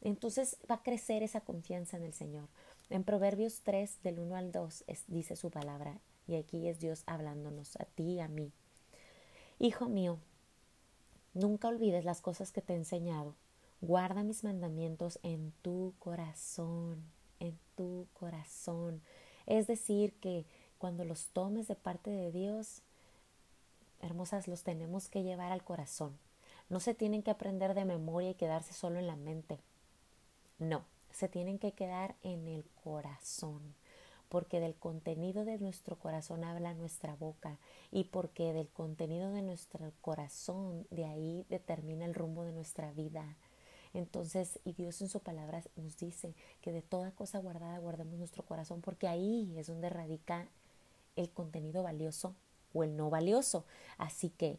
Entonces 0.00 0.56
va 0.70 0.76
a 0.76 0.82
crecer 0.82 1.22
esa 1.22 1.40
confianza 1.40 1.96
en 1.96 2.04
el 2.04 2.12
Señor. 2.12 2.48
En 2.90 3.04
Proverbios 3.04 3.60
3, 3.64 4.02
del 4.02 4.18
1 4.18 4.36
al 4.36 4.50
2, 4.50 4.84
dice 5.08 5.36
su 5.36 5.50
palabra, 5.50 5.98
y 6.26 6.36
aquí 6.36 6.68
es 6.68 6.80
Dios 6.80 7.02
hablándonos 7.06 7.76
a 7.76 7.84
ti 7.84 8.14
y 8.14 8.20
a 8.20 8.28
mí. 8.28 8.50
Hijo 9.58 9.88
mío, 9.88 10.18
nunca 11.34 11.68
olvides 11.68 12.06
las 12.06 12.22
cosas 12.22 12.50
que 12.50 12.62
te 12.62 12.72
he 12.72 12.76
enseñado. 12.76 13.34
Guarda 13.82 14.22
mis 14.22 14.42
mandamientos 14.42 15.18
en 15.22 15.52
tu 15.60 15.94
corazón, 15.98 17.04
en 17.40 17.58
tu 17.76 18.06
corazón. 18.14 19.02
Es 19.46 19.66
decir, 19.66 20.14
que 20.14 20.46
cuando 20.78 21.04
los 21.04 21.28
tomes 21.28 21.68
de 21.68 21.74
parte 21.74 22.10
de 22.10 22.32
Dios, 22.32 22.82
hermosas, 24.00 24.48
los 24.48 24.62
tenemos 24.62 25.08
que 25.08 25.22
llevar 25.22 25.52
al 25.52 25.62
corazón. 25.62 26.18
No 26.70 26.80
se 26.80 26.94
tienen 26.94 27.22
que 27.22 27.30
aprender 27.30 27.74
de 27.74 27.84
memoria 27.84 28.30
y 28.30 28.34
quedarse 28.34 28.72
solo 28.72 28.98
en 28.98 29.06
la 29.06 29.16
mente. 29.16 29.60
No, 30.58 30.84
se 31.10 31.28
tienen 31.28 31.58
que 31.58 31.72
quedar 31.72 32.16
en 32.22 32.48
el 32.48 32.64
corazón, 32.84 33.74
porque 34.28 34.60
del 34.60 34.74
contenido 34.74 35.44
de 35.44 35.58
nuestro 35.58 35.98
corazón 35.98 36.44
habla 36.44 36.74
nuestra 36.74 37.14
boca 37.16 37.58
y 37.90 38.04
porque 38.04 38.52
del 38.52 38.68
contenido 38.68 39.32
de 39.32 39.42
nuestro 39.42 39.92
corazón 40.00 40.86
de 40.90 41.06
ahí 41.06 41.46
determina 41.48 42.04
el 42.04 42.14
rumbo 42.14 42.44
de 42.44 42.52
nuestra 42.52 42.92
vida. 42.92 43.36
Entonces, 43.94 44.60
y 44.64 44.74
Dios 44.74 45.00
en 45.00 45.08
su 45.08 45.20
palabra 45.20 45.62
nos 45.76 45.96
dice 45.96 46.34
que 46.60 46.72
de 46.72 46.82
toda 46.82 47.10
cosa 47.12 47.38
guardada 47.38 47.78
guardemos 47.78 48.18
nuestro 48.18 48.44
corazón, 48.44 48.80
porque 48.82 49.08
ahí 49.08 49.54
es 49.56 49.66
donde 49.66 49.88
radica 49.88 50.46
el 51.16 51.30
contenido 51.30 51.82
valioso 51.82 52.34
o 52.74 52.84
el 52.84 52.96
no 52.96 53.10
valioso. 53.10 53.64
Así 53.96 54.30
que, 54.30 54.58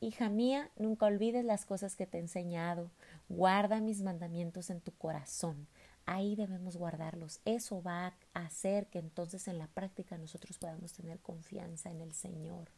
hija 0.00 0.28
mía, 0.28 0.70
nunca 0.76 1.06
olvides 1.06 1.44
las 1.44 1.64
cosas 1.64 1.96
que 1.96 2.06
te 2.06 2.18
he 2.18 2.20
enseñado. 2.20 2.90
Guarda 3.28 3.80
mis 3.80 4.02
mandamientos 4.02 4.70
en 4.70 4.80
tu 4.80 4.92
corazón. 4.92 5.66
Ahí 6.06 6.36
debemos 6.36 6.76
guardarlos. 6.76 7.40
Eso 7.44 7.82
va 7.82 8.14
a 8.34 8.40
hacer 8.40 8.86
que 8.88 8.98
entonces 8.98 9.48
en 9.48 9.58
la 9.58 9.68
práctica 9.68 10.18
nosotros 10.18 10.58
podamos 10.58 10.92
tener 10.92 11.18
confianza 11.20 11.90
en 11.90 12.00
el 12.00 12.12
Señor. 12.12 12.68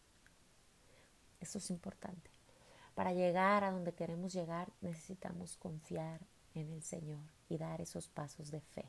Eso 1.41 1.59
es 1.59 1.71
importante. 1.71 2.31
Para 2.95 3.13
llegar 3.13 3.65
a 3.65 3.73
donde 3.73 3.93
queremos 3.93 4.33
llegar 4.33 4.73
necesitamos 4.81 5.57
confiar 5.57 6.21
en 6.55 6.73
el 6.73 6.83
Señor 6.83 7.25
y 7.49 7.59
dar 7.59 7.81
esos 7.81 8.09
pasos 8.09 8.51
de 8.51 8.61
fe. 8.61 8.87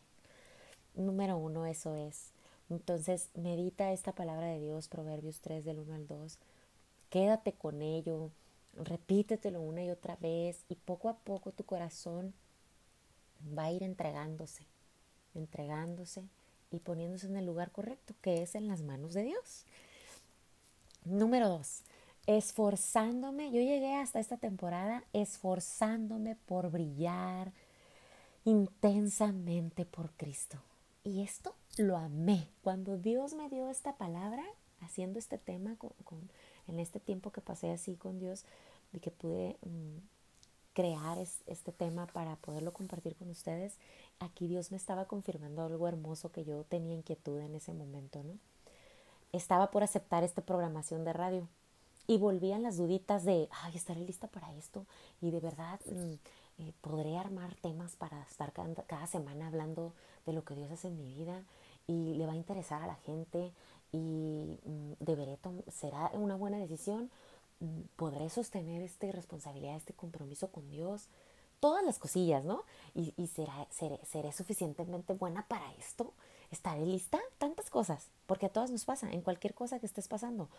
Número 0.95 1.37
uno, 1.37 1.65
eso 1.65 1.95
es. 1.95 2.31
Entonces, 2.69 3.29
medita 3.33 3.91
esta 3.91 4.13
palabra 4.13 4.47
de 4.47 4.59
Dios, 4.59 4.87
Proverbios 4.87 5.41
3 5.41 5.63
del 5.63 5.79
1 5.79 5.93
al 5.93 6.07
2. 6.07 6.39
Quédate 7.09 7.53
con 7.53 7.81
ello, 7.81 8.31
repítetelo 8.83 9.61
una 9.61 9.83
y 9.83 9.89
otra 9.89 10.15
vez 10.17 10.63
y 10.69 10.75
poco 10.75 11.09
a 11.09 11.17
poco 11.17 11.51
tu 11.51 11.63
corazón 11.63 12.33
va 13.57 13.65
a 13.65 13.71
ir 13.71 13.83
entregándose, 13.83 14.63
entregándose 15.35 16.23
y 16.71 16.79
poniéndose 16.79 17.27
en 17.27 17.37
el 17.37 17.45
lugar 17.45 17.71
correcto, 17.71 18.13
que 18.21 18.41
es 18.41 18.55
en 18.55 18.67
las 18.67 18.81
manos 18.81 19.13
de 19.13 19.23
Dios. 19.23 19.65
Número 21.05 21.47
dos, 21.47 21.83
esforzándome, 22.25 23.51
yo 23.51 23.61
llegué 23.61 23.95
hasta 23.95 24.19
esta 24.19 24.37
temporada 24.37 25.03
esforzándome 25.13 26.35
por 26.35 26.69
brillar 26.69 27.53
intensamente 28.43 29.85
por 29.85 30.11
Cristo. 30.11 30.57
Y 31.03 31.21
esto 31.21 31.55
lo 31.77 31.97
amé. 31.97 32.49
Cuando 32.63 32.97
Dios 32.97 33.33
me 33.33 33.49
dio 33.49 33.69
esta 33.69 33.95
palabra, 33.95 34.43
haciendo 34.81 35.19
este 35.19 35.37
tema 35.37 35.75
con, 35.77 36.29
en 36.67 36.79
este 36.79 36.99
tiempo 36.99 37.31
que 37.31 37.41
pasé 37.41 37.71
así 37.71 37.95
con 37.95 38.19
Dios, 38.19 38.45
y 38.93 38.99
que 38.99 39.11
pude 39.11 39.57
mm, 39.65 39.97
crear 40.73 41.17
este 41.47 41.71
tema 41.71 42.07
para 42.07 42.35
poderlo 42.37 42.71
compartir 42.71 43.15
con 43.15 43.29
ustedes, 43.29 43.75
aquí 44.19 44.47
Dios 44.47 44.71
me 44.71 44.77
estaba 44.77 45.05
confirmando 45.05 45.63
algo 45.63 45.87
hermoso 45.87 46.31
que 46.31 46.45
yo 46.45 46.63
tenía 46.63 46.95
inquietud 46.95 47.39
en 47.39 47.55
ese 47.55 47.73
momento, 47.73 48.23
¿no? 48.23 48.33
Estaba 49.33 49.71
por 49.71 49.83
aceptar 49.83 50.23
esta 50.23 50.41
programación 50.41 51.03
de 51.03 51.13
radio 51.13 51.47
y 52.07 52.17
volvían 52.17 52.63
las 52.63 52.77
duditas 52.77 53.25
de, 53.25 53.49
ay, 53.63 53.75
estaré 53.75 53.99
lista 54.01 54.27
para 54.27 54.53
esto 54.55 54.85
y 55.21 55.31
de 55.31 55.41
verdad 55.41 55.79
mm, 55.85 56.13
eh, 56.59 56.73
podré 56.81 57.17
armar 57.17 57.53
temas 57.55 57.95
para 57.95 58.21
estar 58.23 58.53
cada, 58.87 59.07
semana 59.07 59.47
hablando 59.47 59.93
de 60.25 60.33
lo 60.33 60.43
que 60.43 60.55
Dios 60.55 60.71
hace 60.71 60.87
en 60.87 60.97
mi 60.97 61.13
vida 61.13 61.43
y 61.87 62.13
le 62.13 62.25
va 62.25 62.33
a 62.33 62.37
interesar 62.37 62.81
a 62.81 62.87
la 62.87 62.95
gente 62.95 63.51
y 63.91 64.59
mm, 64.65 64.93
deberé 64.99 65.37
será 65.71 66.11
una 66.13 66.35
buena 66.35 66.57
decisión, 66.57 67.09
podré 67.95 68.29
sostener 68.29 68.81
esta 68.81 69.11
responsabilidad, 69.11 69.75
este 69.75 69.93
compromiso 69.93 70.51
con 70.51 70.69
Dios, 70.69 71.07
todas 71.59 71.83
las 71.83 71.97
cosillas, 71.97 72.43
¿no? 72.43 72.63
Y, 72.93 73.13
y 73.17 73.27
será, 73.27 73.67
seré, 73.71 73.99
seré 74.05 74.31
suficientemente 74.31 75.13
buena 75.13 75.47
para 75.47 75.73
esto, 75.73 76.13
estaré 76.51 76.85
lista, 76.85 77.19
tantas 77.37 77.69
cosas, 77.69 78.09
porque 78.27 78.45
a 78.45 78.49
todas 78.49 78.69
nos 78.69 78.85
pasa, 78.85 79.11
en 79.11 79.21
cualquier 79.21 79.53
cosa 79.53 79.79
que 79.79 79.87
estés 79.87 80.07
pasando. 80.07 80.49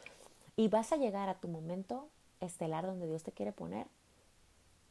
Y 0.57 0.69
vas 0.69 0.93
a 0.93 0.97
llegar 0.97 1.29
a 1.29 1.39
tu 1.39 1.49
momento 1.49 2.09
estelar 2.41 2.85
donde 2.85 3.07
Dios 3.07 3.23
te 3.23 3.33
quiere 3.33 3.53
poner 3.53 3.87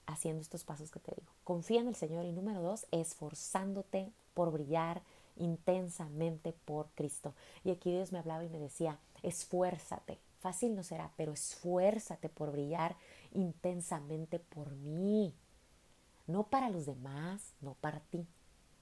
haciendo 0.06 0.42
estos 0.42 0.64
pasos 0.64 0.90
que 0.90 1.00
te 1.00 1.14
digo. 1.16 1.28
Confía 1.44 1.82
en 1.82 1.88
el 1.88 1.96
Señor 1.96 2.26
y 2.26 2.32
número 2.32 2.62
dos, 2.62 2.88
esforzándote 2.92 4.12
por 4.34 4.52
brillar 4.52 5.02
intensamente 5.38 6.54
por 6.54 6.90
Cristo. 6.96 7.34
Y 7.64 7.72
aquí 7.72 7.92
Dios 7.92 8.12
me 8.12 8.20
hablaba 8.20 8.44
y 8.44 8.50
me 8.50 8.60
decía, 8.60 9.00
esfuérzate. 9.24 10.20
Fácil 10.40 10.76
no 10.76 10.84
será, 10.84 11.12
pero 11.18 11.34
esfuérzate 11.34 12.30
por 12.30 12.52
brillar 12.52 12.96
intensamente 13.34 14.40
por 14.40 14.72
mí. 14.76 15.34
No 16.28 16.48
para 16.48 16.70
los 16.70 16.86
demás, 16.86 17.54
no 17.62 17.74
para 17.76 18.00
ti 18.02 18.28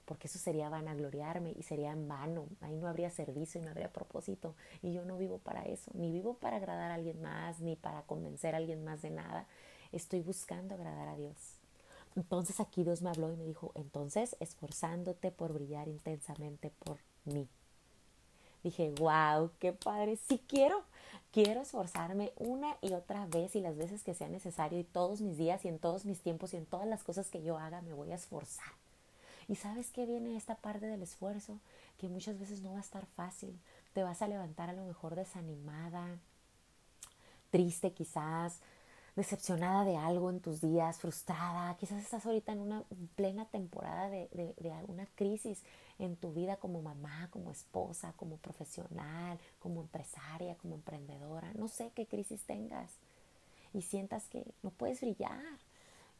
porque 0.06 0.28
eso 0.28 0.38
sería 0.38 0.68
vanagloriarme 0.70 1.52
y 1.52 1.62
sería 1.62 1.90
en 1.90 2.08
vano, 2.08 2.46
ahí 2.60 2.76
no 2.76 2.88
habría 2.88 3.10
servicio 3.10 3.60
y 3.60 3.64
no 3.64 3.70
habría 3.70 3.92
propósito 3.92 4.54
y 4.80 4.92
yo 4.92 5.04
no 5.04 5.18
vivo 5.18 5.38
para 5.38 5.62
eso, 5.64 5.90
ni 5.94 6.10
vivo 6.10 6.34
para 6.34 6.56
agradar 6.56 6.90
a 6.90 6.94
alguien 6.94 7.20
más, 7.20 7.60
ni 7.60 7.76
para 7.76 8.02
convencer 8.02 8.54
a 8.54 8.58
alguien 8.58 8.84
más 8.84 9.02
de 9.02 9.10
nada, 9.10 9.46
estoy 9.92 10.20
buscando 10.20 10.74
agradar 10.76 11.08
a 11.08 11.16
Dios. 11.16 11.55
Entonces 12.16 12.58
aquí 12.60 12.82
Dios 12.82 13.02
me 13.02 13.10
habló 13.10 13.30
y 13.32 13.36
me 13.36 13.44
dijo, 13.44 13.72
entonces 13.74 14.36
esforzándote 14.40 15.30
por 15.30 15.52
brillar 15.52 15.88
intensamente 15.88 16.70
por 16.70 16.98
mí. 17.24 17.48
Dije, 18.64 18.92
wow, 18.98 19.50
qué 19.60 19.72
padre, 19.72 20.18
sí 20.28 20.42
quiero, 20.48 20.82
quiero 21.30 21.60
esforzarme 21.60 22.32
una 22.36 22.76
y 22.80 22.94
otra 22.94 23.26
vez 23.26 23.54
y 23.54 23.60
las 23.60 23.76
veces 23.76 24.02
que 24.02 24.14
sea 24.14 24.28
necesario 24.28 24.80
y 24.80 24.84
todos 24.84 25.20
mis 25.20 25.36
días 25.36 25.64
y 25.64 25.68
en 25.68 25.78
todos 25.78 26.04
mis 26.04 26.20
tiempos 26.20 26.52
y 26.52 26.56
en 26.56 26.66
todas 26.66 26.88
las 26.88 27.04
cosas 27.04 27.28
que 27.28 27.42
yo 27.42 27.58
haga 27.58 27.82
me 27.82 27.92
voy 27.92 28.10
a 28.10 28.16
esforzar 28.16 28.72
y 29.48 29.56
sabes 29.56 29.90
que 29.90 30.06
viene 30.06 30.36
esta 30.36 30.56
parte 30.56 30.86
del 30.86 31.02
esfuerzo, 31.02 31.60
que 31.98 32.08
muchas 32.08 32.38
veces 32.38 32.62
no 32.62 32.72
va 32.72 32.78
a 32.78 32.82
estar 32.82 33.06
fácil. 33.06 33.58
Te 33.92 34.02
vas 34.02 34.22
a 34.22 34.28
levantar 34.28 34.70
a 34.70 34.72
lo 34.72 34.84
mejor 34.84 35.14
desanimada, 35.14 36.18
triste 37.50 37.92
quizás, 37.92 38.60
decepcionada 39.16 39.84
de 39.84 39.96
algo 39.96 40.30
en 40.30 40.40
tus 40.40 40.60
días, 40.60 40.98
frustrada. 40.98 41.74
Quizás 41.78 42.02
estás 42.02 42.26
ahorita 42.26 42.52
en 42.52 42.60
una 42.60 42.84
plena 43.16 43.46
temporada 43.46 44.10
de, 44.10 44.28
de, 44.58 44.72
alguna 44.72 45.06
crisis 45.14 45.62
en 45.98 46.16
tu 46.16 46.32
vida 46.32 46.56
como 46.56 46.82
mamá, 46.82 47.28
como 47.30 47.50
esposa, 47.50 48.12
como 48.16 48.36
profesional, 48.36 49.38
como 49.58 49.80
empresaria, 49.80 50.54
como 50.56 50.74
emprendedora. 50.74 51.52
No 51.54 51.66
sé 51.68 51.90
qué 51.94 52.06
crisis 52.06 52.44
tengas 52.44 52.92
y 53.72 53.82
sientas 53.82 54.28
que 54.28 54.44
no 54.62 54.70
puedes 54.70 55.00
brillar 55.00 55.42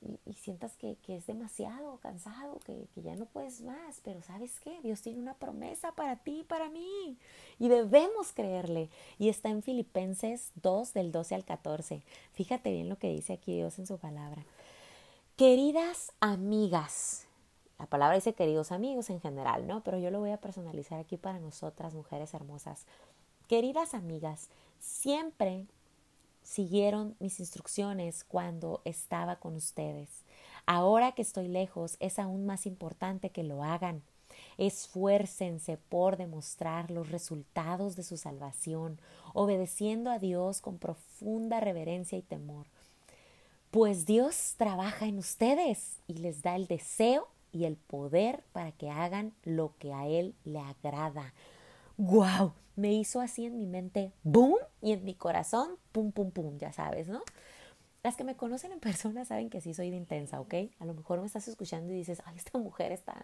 y, 0.01 0.33
sientas 0.35 0.77
que, 0.77 0.97
es 1.09 1.27
demasiado 1.27 1.99
cansado, 1.99 2.59
que, 2.65 2.87
que, 2.95 3.03
ya 3.03 3.17
no 3.17 3.27
puedes 3.27 3.63
más, 3.63 4.01
pero 4.05 4.23
¿sabes 4.23 4.61
qué? 4.61 4.81
Dios 4.83 5.03
tiene 5.03 5.19
una 5.21 5.35
promesa 5.35 5.93
para 5.93 6.17
ti 6.17 6.41
y 6.41 6.45
para 6.45 6.69
mí 6.69 7.19
y 7.59 7.69
debemos 7.69 8.33
creerle. 8.33 8.91
Y 9.19 9.29
está 9.29 9.49
en 9.49 9.63
Filipenses 9.63 10.53
2 10.57 10.93
del 10.93 11.13
12 11.13 11.35
al 11.35 11.45
14. 11.45 12.03
Fíjate 12.33 12.73
bien 12.73 12.89
lo 12.89 12.99
que 12.99 13.09
dice 13.09 13.33
aquí 13.33 13.55
Dios 13.55 13.79
en 13.79 13.87
su 13.87 13.99
palabra. 13.99 14.45
Queridas 15.37 16.13
amigas, 16.21 17.27
la 17.79 17.87
palabra 17.87 18.15
dice 18.15 18.33
queridos 18.33 18.73
amigos 18.73 19.11
en 19.11 19.21
general, 19.21 19.67
¿no? 19.67 19.83
Pero 19.83 19.99
yo 19.99 20.11
lo 20.11 20.21
voy 20.21 20.31
a 20.31 20.41
personalizar 20.41 20.99
aquí 20.99 21.19
para 21.19 21.39
nosotras, 21.39 21.95
mujeres 21.95 22.33
hermosas. 22.33 22.87
Queridas 23.47 23.93
amigas, 23.93 24.49
siempre 24.79 25.67
siguieron 26.47 27.17
mis 27.19 27.41
instrucciones 27.41 28.23
cuando 28.23 28.81
estaba 28.85 29.37
con 29.37 29.57
ustedes. 29.57 30.09
Ahora 30.65 31.13
que 31.13 31.23
estoy 31.23 31.49
lejos, 31.49 31.97
es 31.99 32.19
aún 32.19 32.47
más 32.47 32.67
importante 32.67 33.31
que 33.31 33.43
lo 33.43 33.65
hagan. 33.65 34.03
Esfuércense 34.57 35.77
por 35.77 36.17
demostrar 36.17 36.91
los 36.91 37.11
resultados 37.11 37.97
de 37.97 38.05
su 38.05 38.17
salvación, 38.17 39.01
obedeciendo 39.35 40.11
a 40.11 40.19
Dios 40.19 40.61
con 40.61 40.79
profunda 40.79 41.61
reverencia 41.61 42.17
y 42.17 42.23
temor. 42.23 42.67
Pues 43.73 44.07
Dios 44.07 44.55
trabaja 44.57 45.07
en 45.07 45.19
ustedes 45.19 45.99
y 46.07 46.15
les 46.15 46.43
da 46.43 46.55
el 46.55 46.69
deseo 46.69 47.29
y 47.53 47.65
el 47.65 47.77
poder 47.77 48.45
para 48.53 48.71
que 48.71 48.89
hagan 48.89 49.33
lo 49.43 49.73
que 49.79 49.93
a 49.93 50.07
Él 50.07 50.35
le 50.45 50.61
agrada. 50.61 51.33
¡Wow! 51.97 52.53
me 52.77 52.93
hizo 52.93 53.21
así 53.21 53.47
en 53.47 53.57
mi 53.57 53.67
mente, 53.67 54.13
boom, 54.23 54.59
y 54.83 54.93
en 54.93 55.03
mi 55.05 55.15
corazón, 55.15 55.77
pum, 55.93 56.13
pum, 56.13 56.31
pum, 56.31 56.59
ya 56.59 56.73
sabes, 56.73 57.09
¿no? 57.09 57.23
Las 58.03 58.17
que 58.17 58.23
me 58.23 58.37
conocen 58.37 58.71
en 58.71 58.81
persona 58.81 59.25
saben 59.25 59.51
que 59.51 59.63
sí 59.63 59.75
soy 59.75 59.91
de 59.91 59.97
intensa, 59.97 60.41
¿ok? 60.41 60.55
A 60.79 60.85
lo 60.85 60.95
mejor 60.95 61.19
me 61.19 61.27
estás 61.27 61.49
escuchando 61.49 61.93
y 61.93 61.97
dices, 61.97 62.23
ay, 62.27 62.37
esta 62.37 62.59
mujer 62.59 62.93
está 62.93 63.17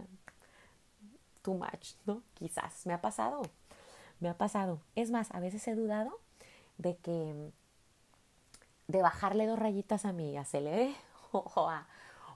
too 1.42 1.54
much, 1.54 1.94
¿no? 2.06 2.22
Quizás, 2.34 2.86
me 2.86 2.94
ha 2.94 3.00
pasado, 3.00 3.42
me 4.20 4.30
ha 4.30 4.36
pasado. 4.38 4.80
Es 4.96 5.10
más, 5.10 5.30
a 5.32 5.40
veces 5.40 5.68
he 5.68 5.74
dudado 5.74 6.18
de 6.78 6.96
que, 6.96 7.52
de 8.88 9.02
bajarle 9.02 9.46
dos 9.46 9.58
rayitas 9.58 10.06
a 10.06 10.12
mi 10.12 10.36
acelere 10.38 10.94
o 11.32 11.68
a, 11.68 11.86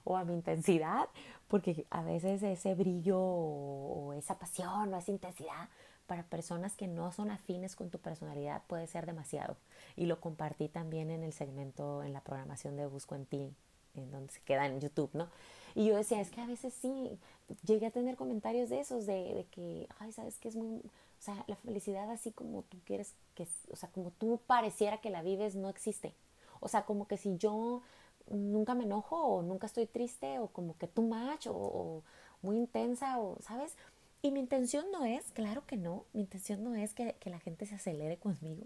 o 0.03 0.17
a 0.17 0.23
mi 0.23 0.35
intensidad, 0.35 1.09
porque 1.47 1.87
a 1.89 2.03
veces 2.03 2.43
ese 2.43 2.75
brillo 2.75 3.19
o 3.19 4.13
esa 4.13 4.37
pasión 4.37 4.93
o 4.93 4.97
esa 4.97 5.11
intensidad 5.11 5.67
para 6.07 6.23
personas 6.23 6.75
que 6.75 6.87
no 6.87 7.11
son 7.11 7.29
afines 7.31 7.75
con 7.75 7.89
tu 7.89 7.99
personalidad 7.99 8.63
puede 8.67 8.87
ser 8.87 9.05
demasiado. 9.05 9.57
Y 9.95 10.05
lo 10.05 10.19
compartí 10.19 10.69
también 10.69 11.11
en 11.11 11.23
el 11.23 11.33
segmento, 11.33 12.03
en 12.03 12.13
la 12.13 12.21
programación 12.21 12.75
de 12.77 12.87
Busco 12.87 13.15
en 13.15 13.25
ti, 13.25 13.53
en 13.95 14.11
donde 14.11 14.33
se 14.33 14.41
queda 14.41 14.65
en 14.65 14.79
YouTube, 14.79 15.11
¿no? 15.13 15.27
Y 15.75 15.85
yo 15.85 15.95
decía, 15.95 16.19
es 16.19 16.31
que 16.31 16.41
a 16.41 16.47
veces 16.47 16.73
sí, 16.73 17.19
llegué 17.65 17.87
a 17.87 17.91
tener 17.91 18.15
comentarios 18.15 18.69
de 18.69 18.79
esos, 18.79 19.05
de, 19.05 19.33
de 19.35 19.45
que, 19.51 19.87
ay, 19.99 20.11
sabes 20.11 20.39
que 20.39 20.47
es 20.47 20.55
muy, 20.55 20.79
o 20.79 21.21
sea, 21.21 21.43
la 21.47 21.55
felicidad 21.55 22.09
así 22.09 22.31
como 22.31 22.63
tú 22.63 22.77
quieres 22.85 23.13
que, 23.35 23.47
o 23.71 23.75
sea, 23.75 23.89
como 23.89 24.11
tú 24.11 24.39
pareciera 24.47 24.99
que 24.99 25.09
la 25.09 25.21
vives, 25.21 25.55
no 25.55 25.69
existe. 25.69 26.13
O 26.59 26.67
sea, 26.67 26.85
como 26.85 27.07
que 27.07 27.17
si 27.17 27.37
yo 27.37 27.81
nunca 28.29 28.75
me 28.75 28.83
enojo 28.83 29.17
o 29.17 29.41
nunca 29.41 29.67
estoy 29.67 29.85
triste 29.85 30.39
o 30.39 30.47
como 30.47 30.77
que 30.77 30.87
too 30.87 31.03
much 31.03 31.47
o, 31.47 32.03
muy 32.41 32.55
intensa 32.55 33.19
o, 33.19 33.37
¿sabes? 33.41 33.75
Y 34.21 34.31
mi 34.31 34.39
intención 34.39 34.85
no 34.91 35.05
es, 35.05 35.31
claro 35.31 35.65
que 35.65 35.77
no, 35.77 36.05
mi 36.13 36.21
intención 36.21 36.63
no 36.63 36.75
es 36.75 36.93
que, 36.93 37.15
que 37.19 37.29
la 37.29 37.39
gente 37.39 37.65
se 37.65 37.75
acelere 37.75 38.17
conmigo. 38.17 38.65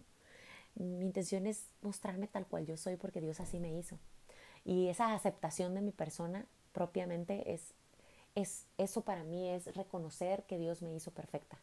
Mi 0.76 1.02
intención 1.02 1.46
es 1.48 1.66
mostrarme 1.82 2.28
tal 2.28 2.48
cual 2.48 2.66
yo 2.66 2.78
soy 2.78 2.96
porque 2.96 3.22
Dios 3.22 3.40
así 3.40 3.60
me 3.60 3.78
hizo. 3.78 4.00
Y 4.64 4.88
esa 4.88 5.14
aceptación 5.14 5.74
de 5.76 5.82
mi 5.82 5.92
persona 5.92 6.46
propiamente 6.72 7.54
es, 7.54 7.74
es 8.36 8.66
eso 8.78 9.02
para 9.02 9.24
mí 9.24 9.50
es 9.50 9.76
reconocer 9.76 10.44
que 10.44 10.58
Dios 10.58 10.82
me 10.82 10.94
hizo 10.94 11.12
perfecta 11.12 11.58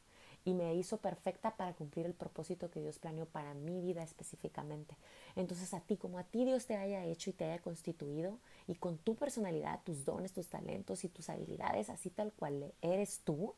y 0.44 0.54
me 0.54 0.74
hizo 0.74 0.98
perfecta 0.98 1.56
para 1.56 1.74
cumplir 1.74 2.06
el 2.06 2.14
propósito 2.14 2.70
que 2.70 2.80
Dios 2.80 2.98
planeó 2.98 3.26
para 3.26 3.54
mi 3.54 3.80
vida 3.80 4.02
específicamente. 4.02 4.96
Entonces 5.36 5.74
a 5.74 5.80
ti, 5.80 5.96
como 5.96 6.18
a 6.18 6.24
ti 6.24 6.44
Dios 6.44 6.66
te 6.66 6.76
haya 6.76 7.04
hecho 7.04 7.30
y 7.30 7.32
te 7.34 7.44
haya 7.44 7.62
constituido 7.62 8.38
y 8.66 8.74
con 8.74 8.98
tu 8.98 9.14
personalidad, 9.14 9.80
tus 9.84 10.04
dones, 10.04 10.32
tus 10.32 10.48
talentos 10.48 11.04
y 11.04 11.08
tus 11.08 11.28
habilidades, 11.28 11.90
así 11.90 12.10
tal 12.10 12.32
cual 12.32 12.72
eres 12.80 13.20
tú, 13.24 13.54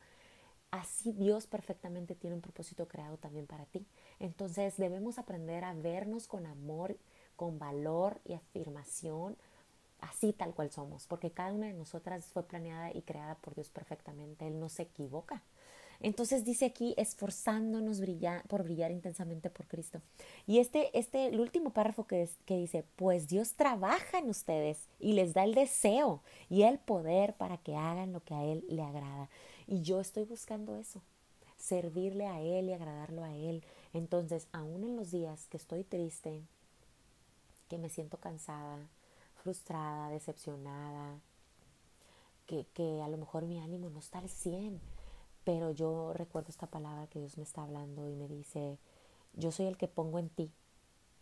así 0.71 1.11
Dios 1.11 1.47
perfectamente 1.47 2.15
tiene 2.15 2.35
un 2.35 2.41
propósito 2.41 2.87
creado 2.87 3.17
también 3.17 3.45
para 3.45 3.65
ti. 3.65 3.85
Entonces 4.19 4.77
debemos 4.77 5.19
aprender 5.19 5.63
a 5.63 5.73
vernos 5.73 6.27
con 6.27 6.45
amor, 6.45 6.97
con 7.35 7.59
valor 7.59 8.19
y 8.25 8.33
afirmación, 8.33 9.37
así 9.99 10.33
tal 10.33 10.53
cual 10.53 10.71
somos, 10.71 11.05
porque 11.07 11.31
cada 11.31 11.53
una 11.53 11.67
de 11.67 11.73
nosotras 11.73 12.25
fue 12.25 12.43
planeada 12.43 12.91
y 12.91 13.01
creada 13.01 13.35
por 13.35 13.53
Dios 13.53 13.69
perfectamente. 13.69 14.47
Él 14.47 14.59
no 14.59 14.69
se 14.69 14.83
equivoca. 14.83 15.43
Entonces 16.03 16.43
dice 16.43 16.65
aquí, 16.65 16.95
esforzándonos 16.97 18.01
por 18.47 18.63
brillar 18.63 18.91
intensamente 18.91 19.51
por 19.51 19.67
Cristo. 19.67 20.01
Y 20.47 20.57
este, 20.57 20.97
este, 20.97 21.27
el 21.27 21.39
último 21.39 21.71
párrafo 21.71 22.07
que, 22.07 22.27
que 22.45 22.57
dice, 22.57 22.83
pues 22.95 23.27
Dios 23.27 23.53
trabaja 23.53 24.17
en 24.17 24.29
ustedes 24.29 24.87
y 24.99 25.13
les 25.13 25.33
da 25.33 25.43
el 25.43 25.53
deseo 25.53 26.23
y 26.49 26.63
el 26.63 26.79
poder 26.79 27.35
para 27.35 27.57
que 27.57 27.75
hagan 27.75 28.13
lo 28.13 28.23
que 28.23 28.33
a 28.33 28.43
Él 28.43 28.65
le 28.67 28.81
agrada. 28.81 29.29
Y 29.71 29.83
yo 29.83 30.01
estoy 30.01 30.25
buscando 30.25 30.75
eso, 30.75 31.01
servirle 31.55 32.27
a 32.27 32.41
Él 32.41 32.67
y 32.67 32.73
agradarlo 32.73 33.23
a 33.23 33.33
Él. 33.33 33.63
Entonces, 33.93 34.49
aún 34.51 34.83
en 34.83 34.97
los 34.97 35.11
días 35.11 35.47
que 35.47 35.55
estoy 35.55 35.85
triste, 35.85 36.43
que 37.69 37.77
me 37.77 37.87
siento 37.87 38.17
cansada, 38.17 38.89
frustrada, 39.41 40.09
decepcionada, 40.09 41.21
que, 42.47 42.65
que 42.73 43.01
a 43.01 43.07
lo 43.07 43.15
mejor 43.15 43.45
mi 43.45 43.61
ánimo 43.61 43.89
no 43.89 43.99
está 43.99 44.19
al 44.19 44.27
100, 44.27 44.81
pero 45.45 45.71
yo 45.71 46.11
recuerdo 46.15 46.49
esta 46.49 46.67
palabra 46.67 47.07
que 47.07 47.19
Dios 47.19 47.37
me 47.37 47.43
está 47.43 47.63
hablando 47.63 48.09
y 48.09 48.15
me 48.17 48.27
dice, 48.27 48.77
yo 49.35 49.53
soy 49.53 49.67
el 49.67 49.77
que 49.77 49.87
pongo 49.87 50.19
en 50.19 50.27
ti 50.27 50.51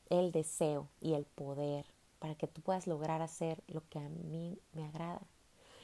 el 0.09 0.31
deseo 0.31 0.88
y 1.01 1.13
el 1.13 1.25
poder 1.25 1.85
para 2.17 2.33
que 2.33 2.47
tú 2.47 2.62
puedas 2.62 2.88
lograr 2.88 3.21
hacer 3.21 3.63
lo 3.67 3.88
que 3.89 3.99
a 3.99 4.09
mí 4.09 4.57
me 4.73 4.85
agrada. 4.85 5.21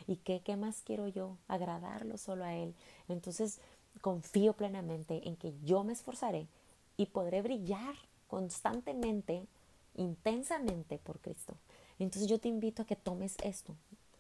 ¿Y 0.08 0.18
qué, 0.18 0.42
qué 0.42 0.56
más 0.56 0.82
quiero 0.86 1.08
yo? 1.08 1.38
Agradarlo 1.48 2.18
solo 2.18 2.44
a 2.44 2.54
Él. 2.54 2.76
Entonces 3.08 3.60
confío 4.02 4.54
plenamente 4.54 5.28
en 5.28 5.36
que 5.36 5.54
yo 5.64 5.84
me 5.84 5.94
esforzaré 5.94 6.48
y 6.98 7.08
podré 7.08 7.42
brillar 7.42 7.96
constantemente, 8.28 9.48
intensamente 9.96 10.98
por 10.98 11.20
Cristo. 11.20 11.56
Entonces 12.00 12.30
yo 12.30 12.40
te 12.40 12.50
invito 12.50 12.82
a 12.82 12.86
que 12.86 12.96
tomes 12.96 13.36
esto, 13.44 13.76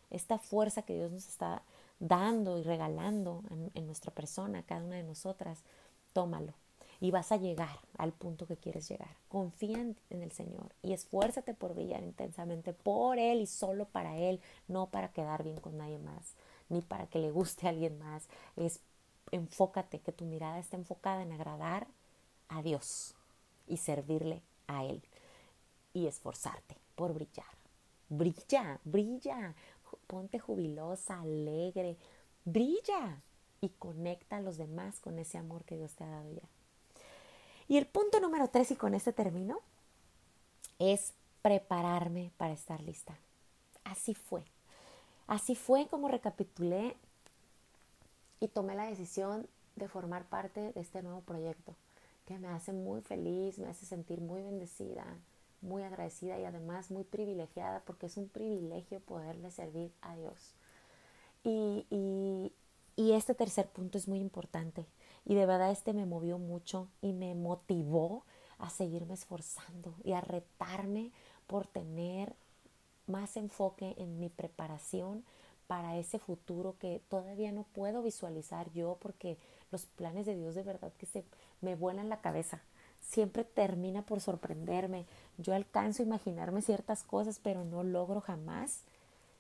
esta 0.10 0.38
fuerza 0.38 0.84
que 0.84 0.96
Dios 0.96 1.12
nos 1.12 1.28
está 1.28 1.62
dando 2.00 2.58
y 2.58 2.64
regalando 2.64 3.44
en, 3.74 3.86
nuestra 3.86 4.12
persona, 4.12 4.64
cada 4.64 4.84
una 4.84 4.96
de 4.96 5.04
nosotras, 5.04 5.60
tómalo 6.14 6.54
y 7.00 7.12
vas 7.12 7.32
a 7.32 7.38
llegar 7.38 7.80
al 7.98 8.12
punto 8.12 8.46
que 8.46 8.58
quieres 8.58 8.88
llegar. 8.90 9.16
Confía 9.30 9.80
en, 9.80 9.98
el 10.10 10.32
Señor 10.32 10.74
y 10.82 10.94
esfuérzate 10.94 11.54
por 11.54 11.74
brillar 11.74 12.04
intensamente 12.04 12.74
por 12.74 13.20
Él 13.20 13.42
y 13.42 13.48
solo 13.48 13.86
para 13.86 14.18
Él, 14.18 14.42
no 14.68 14.88
para 14.88 15.10
quedar 15.10 15.44
bien 15.44 15.60
con 15.60 15.78
nadie 15.78 16.00
más, 16.00 16.36
ni 16.70 16.82
para 16.82 17.08
que 17.08 17.20
le 17.20 17.32
guste 17.32 17.68
a 17.68 17.70
alguien 17.70 17.98
más. 18.00 18.28
Es 18.56 18.82
enfócate, 19.32 20.00
que 20.00 20.12
tu 20.12 20.26
mirada 20.26 20.60
esté 20.60 20.76
enfocada 20.76 21.22
en 21.22 21.32
agradar 21.32 21.88
a 22.48 22.62
Dios 22.62 23.16
y 23.68 23.78
servirle 23.78 24.42
a 24.68 24.86
Él 24.86 25.02
y 25.94 26.08
esforzarte 26.08 26.78
por 26.96 27.14
brillar. 27.14 27.46
Brilla, 28.10 28.80
brilla, 28.84 29.56
ponte 30.08 30.40
jubilosa, 30.40 31.22
alegre, 31.22 31.98
brilla 32.44 33.22
y 33.62 33.70
conecta 33.70 34.38
a 34.38 34.42
los 34.42 34.58
demás 34.58 35.00
con 35.00 35.18
ese 35.18 35.38
amor 35.38 35.64
que 35.64 35.78
Dios 35.78 35.96
te 35.96 36.04
ha 36.04 36.10
dado 36.10 36.32
ya. 36.32 36.48
Y 37.68 37.78
el 37.78 37.88
punto 37.88 38.20
número 38.20 38.48
tres, 38.50 38.72
y 38.72 38.76
con 38.76 38.94
este 38.94 39.14
termino, 39.14 39.60
es 40.80 41.14
prepararme 41.42 42.32
para 42.38 42.54
estar 42.54 42.82
lista. 42.82 43.18
Así 43.84 44.14
fue. 44.14 44.44
Así 45.28 45.56
fue 45.56 45.88
como 45.88 46.08
recapitulé 46.08 46.96
y 48.40 48.48
tomé 48.48 48.76
la 48.76 48.86
decisión 48.86 49.48
de 49.76 49.88
formar 49.88 50.26
parte 50.26 50.72
de 50.72 50.82
este 50.82 51.02
nuevo 51.02 51.22
proyecto, 51.22 51.76
que 52.26 52.38
me 52.38 52.48
hace 52.48 52.74
muy 52.74 53.02
feliz, 53.02 53.58
me 53.58 53.68
hace 53.68 53.86
sentir 53.86 54.22
muy 54.22 54.42
bendecida, 54.42 55.06
muy 55.62 55.84
agradecida 55.84 56.40
y 56.40 56.46
además 56.46 56.92
muy 56.92 57.04
privilegiada 57.04 57.82
porque 57.86 58.06
es 58.06 58.18
un 58.18 58.30
privilegio 58.30 59.00
poderle 59.00 59.52
servir 59.52 59.92
a 60.02 60.16
Dios. 60.16 60.54
Y, 61.44 61.86
y, 61.90 62.54
y, 62.96 63.12
este 63.14 63.36
tercer 63.36 63.68
punto 63.68 63.98
es 63.98 64.08
muy 64.08 64.20
importante 64.20 64.88
y 65.26 65.36
de 65.36 65.46
verdad 65.46 65.72
este 65.72 65.94
me 65.94 66.06
movió 66.06 66.38
mucho 66.38 66.88
y 67.02 67.14
me 67.14 67.36
motivó 67.36 68.24
a 68.58 68.70
seguirme 68.70 69.16
esforzando 69.16 69.96
y 70.04 70.14
a 70.14 70.22
retarme 70.22 71.12
por 71.48 71.68
tener 71.68 72.36
más 73.08 73.38
enfoque 73.38 73.96
en 73.98 74.20
mi 74.20 74.30
preparación 74.30 75.24
para 75.68 75.98
ese 75.98 76.20
futuro 76.20 76.76
que 76.80 77.02
todavía 77.10 77.52
no 77.52 77.64
puedo 77.64 78.02
visualizar 78.02 78.72
yo 78.72 78.98
porque 79.02 79.38
los 79.72 79.86
planes 79.86 80.26
de 80.26 80.36
Dios 80.36 80.56
de 80.56 80.64
verdad 80.64 80.94
que 80.98 81.06
se 81.06 81.26
me 81.62 81.76
vuelan 81.76 82.10
la 82.10 82.22
cabeza 82.22 82.62
siempre 83.02 83.44
termina 83.44 84.02
por 84.02 84.20
sorprenderme. 84.20 85.06
Yo 85.38 85.54
alcanzo 85.54 86.02
a 86.02 86.06
imaginarme 86.06 86.62
ciertas 86.62 87.04
cosas, 87.04 87.40
pero 87.42 87.64
no 87.64 87.84
logro 87.84 88.22
jamás 88.22 88.82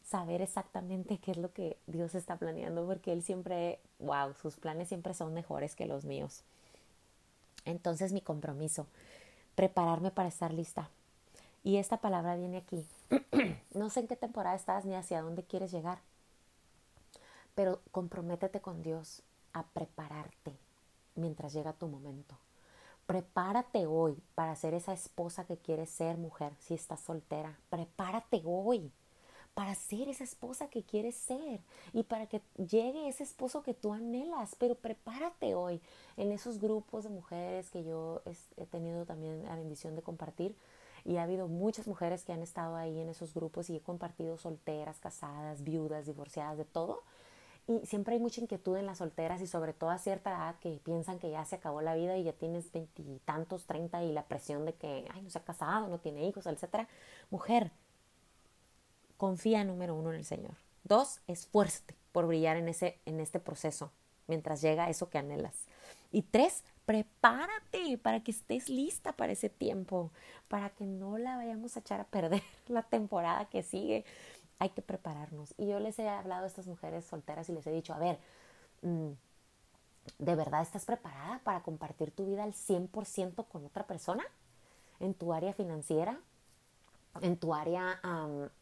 saber 0.05 0.41
exactamente 0.41 1.17
qué 1.17 1.31
es 1.31 1.37
lo 1.37 1.51
que 1.51 1.77
Dios 1.87 2.15
está 2.15 2.37
planeando, 2.37 2.85
porque 2.85 3.11
Él 3.11 3.23
siempre, 3.23 3.79
wow, 3.99 4.33
sus 4.41 4.57
planes 4.57 4.87
siempre 4.87 5.13
son 5.13 5.33
mejores 5.33 5.75
que 5.75 5.87
los 5.87 6.05
míos. 6.05 6.43
Entonces 7.65 8.13
mi 8.13 8.21
compromiso, 8.21 8.85
prepararme 9.55 10.11
para 10.11 10.29
estar 10.29 10.53
lista. 10.53 10.89
Y 11.63 11.77
esta 11.77 11.97
palabra 11.97 12.35
viene 12.35 12.57
aquí. 12.57 12.85
no 13.73 13.89
sé 13.89 14.01
en 14.01 14.07
qué 14.07 14.15
temporada 14.15 14.55
estás 14.55 14.85
ni 14.85 14.93
hacia 14.93 15.21
dónde 15.21 15.43
quieres 15.43 15.71
llegar, 15.71 15.97
pero 17.55 17.81
comprométete 17.91 18.61
con 18.61 18.83
Dios 18.83 19.23
a 19.53 19.63
prepararte 19.63 20.55
mientras 21.15 21.53
llega 21.53 21.73
tu 21.73 21.87
momento. 21.87 22.37
Prepárate 23.07 23.87
hoy 23.87 24.21
para 24.35 24.55
ser 24.55 24.75
esa 24.75 24.93
esposa 24.93 25.45
que 25.45 25.57
quieres 25.57 25.89
ser 25.89 26.17
mujer 26.17 26.53
si 26.59 26.75
estás 26.75 26.99
soltera. 26.99 27.57
Prepárate 27.69 28.41
hoy 28.45 28.91
para 29.55 29.73
ser 29.73 30.09
esa 30.09 30.23
esposa 30.23 30.69
que 30.69 30.83
quieres 30.83 31.15
ser 31.15 31.61
y 31.93 32.03
para 32.03 32.27
que 32.27 32.41
llegue 32.57 33.07
ese 33.07 33.23
esposo 33.23 33.63
que 33.63 33.73
tú 33.73 33.93
anhelas. 33.93 34.55
Pero 34.59 34.75
prepárate 34.75 35.55
hoy 35.55 35.81
en 36.17 36.31
esos 36.31 36.59
grupos 36.59 37.05
de 37.05 37.09
mujeres 37.09 37.71
que 37.71 37.83
yo 37.83 38.21
he 38.57 38.65
tenido 38.65 39.05
también 39.05 39.43
la 39.45 39.55
bendición 39.55 39.95
de 39.95 40.03
compartir. 40.03 40.55
Y 41.05 41.17
ha 41.17 41.23
habido 41.23 41.47
muchas 41.47 41.87
mujeres 41.87 42.23
que 42.23 42.33
han 42.33 42.41
estado 42.41 42.75
ahí 42.75 42.99
en 42.99 43.09
esos 43.09 43.33
grupos 43.33 43.69
y 43.69 43.77
he 43.77 43.79
compartido 43.79 44.37
solteras, 44.37 44.99
casadas, 44.99 45.63
viudas, 45.63 46.05
divorciadas, 46.05 46.57
de 46.57 46.65
todo. 46.65 47.03
Y 47.67 47.85
siempre 47.85 48.15
hay 48.15 48.19
mucha 48.19 48.41
inquietud 48.41 48.75
en 48.75 48.85
las 48.85 48.97
solteras 48.97 49.39
y 49.41 49.47
sobre 49.47 49.73
todo 49.73 49.89
a 49.89 49.97
cierta 49.97 50.31
edad 50.31 50.55
que 50.59 50.81
piensan 50.83 51.17
que 51.17 51.31
ya 51.31 51.45
se 51.45 51.55
acabó 51.55 51.81
la 51.81 51.95
vida 51.95 52.17
y 52.17 52.23
ya 52.23 52.33
tienes 52.33 52.71
veintitantos, 52.71 53.65
treinta 53.65 54.03
y 54.03 54.11
la 54.11 54.25
presión 54.25 54.65
de 54.65 54.73
que, 54.73 55.07
ay, 55.13 55.21
no 55.21 55.29
se 55.29 55.37
ha 55.37 55.43
casado, 55.43 55.87
no 55.87 55.99
tiene 55.99 56.27
hijos, 56.27 56.45
etcétera. 56.45 56.87
Mujer, 57.29 57.71
confía 59.17 59.63
número 59.63 59.95
uno 59.95 60.11
en 60.11 60.17
el 60.17 60.25
Señor. 60.25 60.55
Dos, 60.83 61.21
esfuérzate 61.27 61.95
por 62.11 62.27
brillar 62.27 62.57
en, 62.57 62.69
ese, 62.69 62.99
en 63.05 63.19
este 63.19 63.39
proceso 63.39 63.91
mientras 64.27 64.61
llega 64.61 64.89
eso 64.89 65.09
que 65.09 65.17
anhelas. 65.17 65.65
Y 66.11 66.21
tres, 66.23 66.63
prepárate 66.85 67.97
para 67.97 68.21
que 68.21 68.31
estés 68.31 68.69
lista 68.69 69.13
para 69.13 69.33
ese 69.33 69.49
tiempo, 69.49 70.11
para 70.47 70.69
que 70.69 70.85
no 70.85 71.17
la 71.17 71.37
vayamos 71.37 71.75
a 71.75 71.79
echar 71.79 71.99
a 71.99 72.05
perder 72.05 72.43
la 72.67 72.83
temporada 72.83 73.45
que 73.45 73.63
sigue 73.63 74.05
hay 74.57 74.69
que 74.69 74.81
prepararnos. 74.81 75.53
Y 75.57 75.67
yo 75.67 75.79
les 75.79 75.99
he 75.99 76.07
hablado 76.07 76.45
a 76.45 76.47
estas 76.47 76.67
mujeres 76.67 77.05
solteras 77.05 77.49
y 77.49 77.53
les 77.53 77.67
he 77.67 77.71
dicho, 77.71 77.93
a 77.93 77.99
ver, 77.99 78.19
mm, 78.83 79.09
¿de 80.19 80.35
verdad 80.35 80.61
estás 80.61 80.85
preparada 80.85 81.41
para 81.43 81.61
compartir 81.61 82.11
tu 82.11 82.25
vida 82.25 82.43
al 82.43 82.53
100% 82.53 83.45
con 83.45 83.65
otra 83.65 83.85
persona? 83.85 84.23
¿En 85.01 85.13
tu 85.13 85.33
área 85.33 85.51
financiera? 85.51 86.21
¿En 87.21 87.37
tu 87.37 87.53
área 87.53 87.99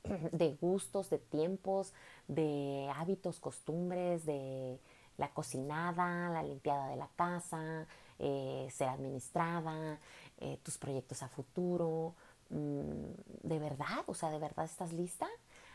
de 0.32 0.54
gustos, 0.62 1.10
de 1.10 1.18
tiempos, 1.20 1.94
de 2.28 2.92
hábitos, 2.96 3.40
costumbres, 3.40 4.26
de 4.26 4.80
la 5.18 5.30
cocinada, 5.34 6.30
la 6.30 6.44
limpiada 6.44 6.88
de 6.88 6.96
la 6.96 7.08
casa, 7.16 7.88
eh, 8.20 8.68
ser 8.72 8.90
administrada, 8.90 10.00
eh, 10.38 10.60
tus 10.64 10.78
proyectos 10.78 11.24
a 11.24 11.30
futuro? 11.30 12.16
mm, 12.50 13.48
¿de 13.48 13.60
verdad? 13.60 14.04
O 14.08 14.14
sea, 14.14 14.30
¿de 14.30 14.40
verdad 14.40 14.66
estás 14.66 14.94
lista? 14.94 15.28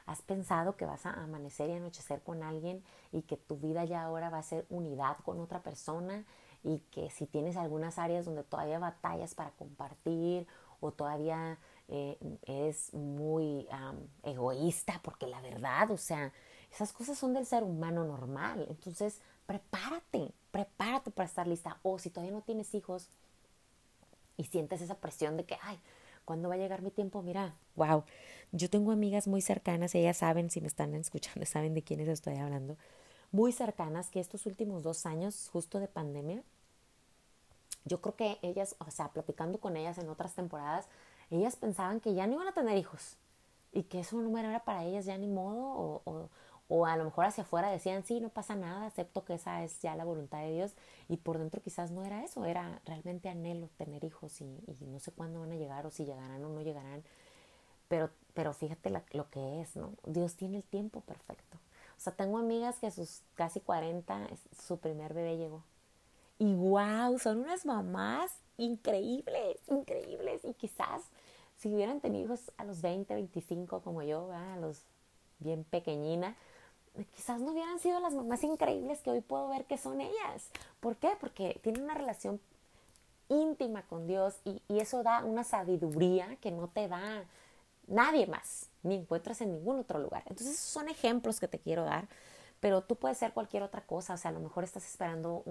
¿Has 0.06 0.22
pensado 0.22 0.76
que 0.76 0.86
vas 0.86 1.04
a 1.06 1.12
amanecer 1.12 1.68
y 1.70 1.74
anochecer 1.74 2.22
con 2.22 2.42
alguien 2.42 2.82
y 3.12 3.22
que 3.22 3.36
tu 3.36 3.56
vida 3.56 3.84
ya 3.84 4.02
ahora 4.04 4.30
va 4.30 4.38
a 4.38 4.42
ser 4.42 4.66
unidad 4.70 5.18
con 5.24 5.40
otra 5.40 5.62
persona 5.62 6.24
y 6.64 6.78
que 6.90 7.10
si 7.10 7.26
tienes 7.26 7.56
algunas 7.56 7.98
áreas 7.98 8.24
donde 8.24 8.44
todavía 8.44 8.78
batallas 8.78 9.34
para 9.34 9.50
compartir 9.50 10.46
o 10.80 10.92
todavía 10.92 11.58
eh, 11.88 12.18
eres 12.46 12.92
muy 12.92 13.66
egoísta, 14.22 15.00
porque 15.02 15.26
la 15.26 15.40
verdad, 15.40 15.90
o 15.90 15.96
sea, 15.96 16.32
esas 16.72 16.92
cosas 16.92 17.18
son 17.18 17.34
del 17.34 17.46
ser 17.46 17.62
humano 17.62 18.04
normal. 18.04 18.66
Entonces, 18.68 19.20
prepárate, 19.46 20.32
prepárate 20.50 21.10
para 21.10 21.26
estar 21.26 21.46
lista. 21.46 21.78
O 21.82 21.98
si 21.98 22.10
todavía 22.10 22.34
no 22.34 22.42
tienes 22.42 22.74
hijos 22.74 23.08
y 24.36 24.44
sientes 24.44 24.80
esa 24.82 24.96
presión 24.96 25.36
de 25.36 25.44
que, 25.44 25.56
ay, 25.62 25.78
¿cuándo 26.24 26.48
va 26.48 26.56
a 26.56 26.58
llegar 26.58 26.82
mi 26.82 26.90
tiempo? 26.90 27.22
Mira, 27.22 27.54
wow, 27.74 28.04
yo 28.52 28.68
tengo 28.68 28.92
amigas 28.92 29.26
muy 29.26 29.40
cercanas, 29.40 29.94
ellas 29.94 30.18
saben, 30.18 30.50
si 30.50 30.60
me 30.60 30.68
están 30.68 30.94
escuchando, 30.94 31.44
saben 31.46 31.74
de 31.74 31.82
quiénes 31.82 32.08
estoy 32.08 32.36
hablando, 32.36 32.76
muy 33.32 33.52
cercanas 33.52 34.10
que 34.10 34.20
estos 34.20 34.46
últimos 34.46 34.82
dos 34.82 35.06
años, 35.06 35.48
justo 35.52 35.80
de 35.80 35.88
pandemia, 35.88 36.42
yo 37.84 38.00
creo 38.00 38.16
que 38.16 38.38
ellas, 38.42 38.76
o 38.78 38.90
sea, 38.90 39.08
platicando 39.08 39.58
con 39.58 39.76
ellas 39.76 39.98
en 39.98 40.08
otras 40.08 40.34
temporadas, 40.34 40.86
ellas 41.30 41.56
pensaban 41.56 42.00
que 42.00 42.14
ya 42.14 42.26
no 42.26 42.34
iban 42.34 42.48
a 42.48 42.52
tener 42.52 42.76
hijos 42.76 43.16
y 43.72 43.84
que 43.84 44.00
eso 44.00 44.16
no 44.16 44.36
era 44.38 44.64
para 44.64 44.84
ellas 44.84 45.04
ya 45.04 45.16
ni 45.18 45.26
modo 45.26 46.00
o, 46.04 46.28
o 46.68 46.84
a 46.84 46.96
lo 46.96 47.04
mejor 47.04 47.24
hacia 47.24 47.44
afuera 47.44 47.70
decían, 47.70 48.04
sí, 48.04 48.20
no 48.20 48.28
pasa 48.28 48.54
nada, 48.54 48.86
acepto 48.86 49.24
que 49.24 49.34
esa 49.34 49.64
es 49.64 49.80
ya 49.80 49.96
la 49.96 50.04
voluntad 50.04 50.40
de 50.40 50.52
Dios. 50.52 50.74
Y 51.08 51.16
por 51.16 51.38
dentro 51.38 51.62
quizás 51.62 51.90
no 51.90 52.04
era 52.04 52.22
eso, 52.22 52.44
era 52.44 52.80
realmente 52.84 53.30
anhelo 53.30 53.68
tener 53.78 54.04
hijos 54.04 54.40
y, 54.42 54.44
no 54.80 55.00
sé 55.00 55.10
cuándo 55.12 55.40
van 55.40 55.52
a 55.52 55.56
llegar 55.56 55.86
o 55.86 55.90
si 55.90 56.04
llegarán 56.04 56.44
o 56.44 56.50
no 56.50 56.60
llegarán. 56.60 57.02
Pero, 57.88 58.10
pero 58.34 58.52
fíjate 58.52 58.90
lo 59.12 59.30
que 59.30 59.62
es, 59.62 59.76
¿no? 59.76 59.94
Dios 60.04 60.36
tiene 60.36 60.58
el 60.58 60.62
tiempo 60.62 61.00
perfecto. 61.00 61.56
O 61.96 62.00
sea, 62.00 62.14
tengo 62.14 62.36
amigas 62.36 62.78
que 62.78 62.86
a 62.86 62.90
sus 62.90 63.22
casi 63.34 63.60
40, 63.60 64.28
su 64.66 64.78
primer 64.78 65.14
bebé 65.14 65.38
llegó. 65.38 65.64
Y 66.38 66.54
wow, 66.54 67.18
son 67.18 67.38
unas 67.38 67.64
mamás 67.64 68.30
increíbles, 68.58 69.56
increíbles. 69.68 70.44
Y 70.44 70.52
quizás 70.52 71.02
si 71.58 71.74
hubieran 71.74 72.00
tenido 72.00 72.24
hijos 72.24 72.52
a 72.56 72.64
los 72.64 72.80
20, 72.80 73.12
25 73.14 73.82
como 73.82 74.02
yo, 74.02 74.30
a 74.32 74.56
los 74.56 74.84
bien 75.40 75.64
pequeñina, 75.64 76.36
quizás 77.14 77.40
no 77.40 77.52
hubieran 77.52 77.78
sido 77.80 78.00
las 78.00 78.14
mamás 78.14 78.42
increíbles 78.44 79.00
que 79.00 79.10
hoy 79.10 79.20
puedo 79.20 79.48
ver 79.48 79.64
que 79.64 79.76
son 79.76 80.00
ellas. 80.00 80.50
¿Por 80.80 80.96
qué? 80.96 81.12
Porque 81.20 81.60
tienen 81.62 81.82
una 81.82 81.94
relación 81.94 82.40
íntima 83.28 83.82
con 83.82 84.06
Dios 84.06 84.36
y, 84.44 84.62
eso 84.68 85.02
da 85.02 85.24
una 85.24 85.44
sabiduría 85.44 86.36
que 86.36 86.50
no 86.50 86.68
te 86.68 86.88
da 86.88 87.24
nadie 87.86 88.26
más, 88.26 88.68
ni 88.82 88.94
encuentras 88.94 89.40
en 89.40 89.52
ningún 89.52 89.80
otro 89.80 89.98
lugar. 89.98 90.22
Entonces, 90.26 90.54
esos 90.54 90.70
son 90.70 90.88
ejemplos 90.88 91.40
que 91.40 91.48
te 91.48 91.58
quiero 91.58 91.84
dar, 91.84 92.08
pero 92.60 92.82
tú 92.82 92.96
puedes 92.96 93.18
ser 93.18 93.32
cualquier 93.32 93.62
otra 93.62 93.82
cosa. 93.82 94.14
O 94.14 94.16
sea, 94.16 94.30
a 94.30 94.34
lo 94.34 94.40
mejor 94.40 94.64
estás 94.64 94.86
esperando 94.86 95.42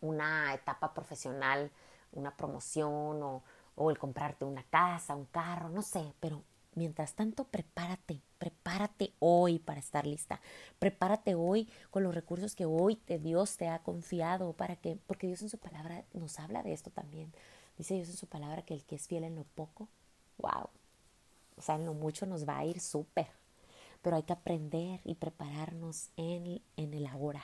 una 0.00 0.54
etapa 0.54 0.92
profesional, 0.94 1.70
una 2.12 2.36
promoción 2.36 3.22
o, 3.22 3.42
o 3.76 3.90
el 3.90 3.98
comprarte 3.98 4.44
una 4.44 4.64
casa, 4.64 5.14
un 5.14 5.26
carro, 5.26 5.68
no 5.68 5.82
sé, 5.82 6.12
pero 6.18 6.42
Mientras 6.76 7.14
tanto, 7.14 7.44
prepárate, 7.44 8.20
prepárate 8.36 9.14
hoy 9.18 9.58
para 9.58 9.80
estar 9.80 10.06
lista. 10.06 10.42
Prepárate 10.78 11.34
hoy 11.34 11.70
con 11.90 12.02
los 12.02 12.14
recursos 12.14 12.54
que 12.54 12.66
hoy 12.66 12.96
te 12.96 13.18
Dios 13.18 13.56
te 13.56 13.68
ha 13.68 13.78
confiado 13.78 14.52
para 14.52 14.76
que, 14.76 14.98
porque 15.06 15.26
Dios 15.26 15.40
en 15.40 15.48
su 15.48 15.56
palabra 15.56 16.04
nos 16.12 16.38
habla 16.38 16.62
de 16.62 16.74
esto 16.74 16.90
también. 16.90 17.32
Dice 17.78 17.94
Dios 17.94 18.10
en 18.10 18.16
su 18.18 18.26
palabra 18.26 18.60
que 18.60 18.74
el 18.74 18.84
que 18.84 18.96
es 18.96 19.06
fiel 19.06 19.24
en 19.24 19.36
lo 19.36 19.44
poco, 19.44 19.88
wow, 20.36 20.68
o 21.56 21.62
sea, 21.62 21.76
en 21.76 21.86
lo 21.86 21.94
mucho 21.94 22.26
nos 22.26 22.46
va 22.46 22.58
a 22.58 22.66
ir 22.66 22.78
súper. 22.78 23.28
Pero 24.02 24.16
hay 24.16 24.24
que 24.24 24.34
aprender 24.34 25.00
y 25.02 25.14
prepararnos 25.14 26.10
en, 26.18 26.60
en 26.76 26.92
el 26.92 27.06
ahora 27.06 27.42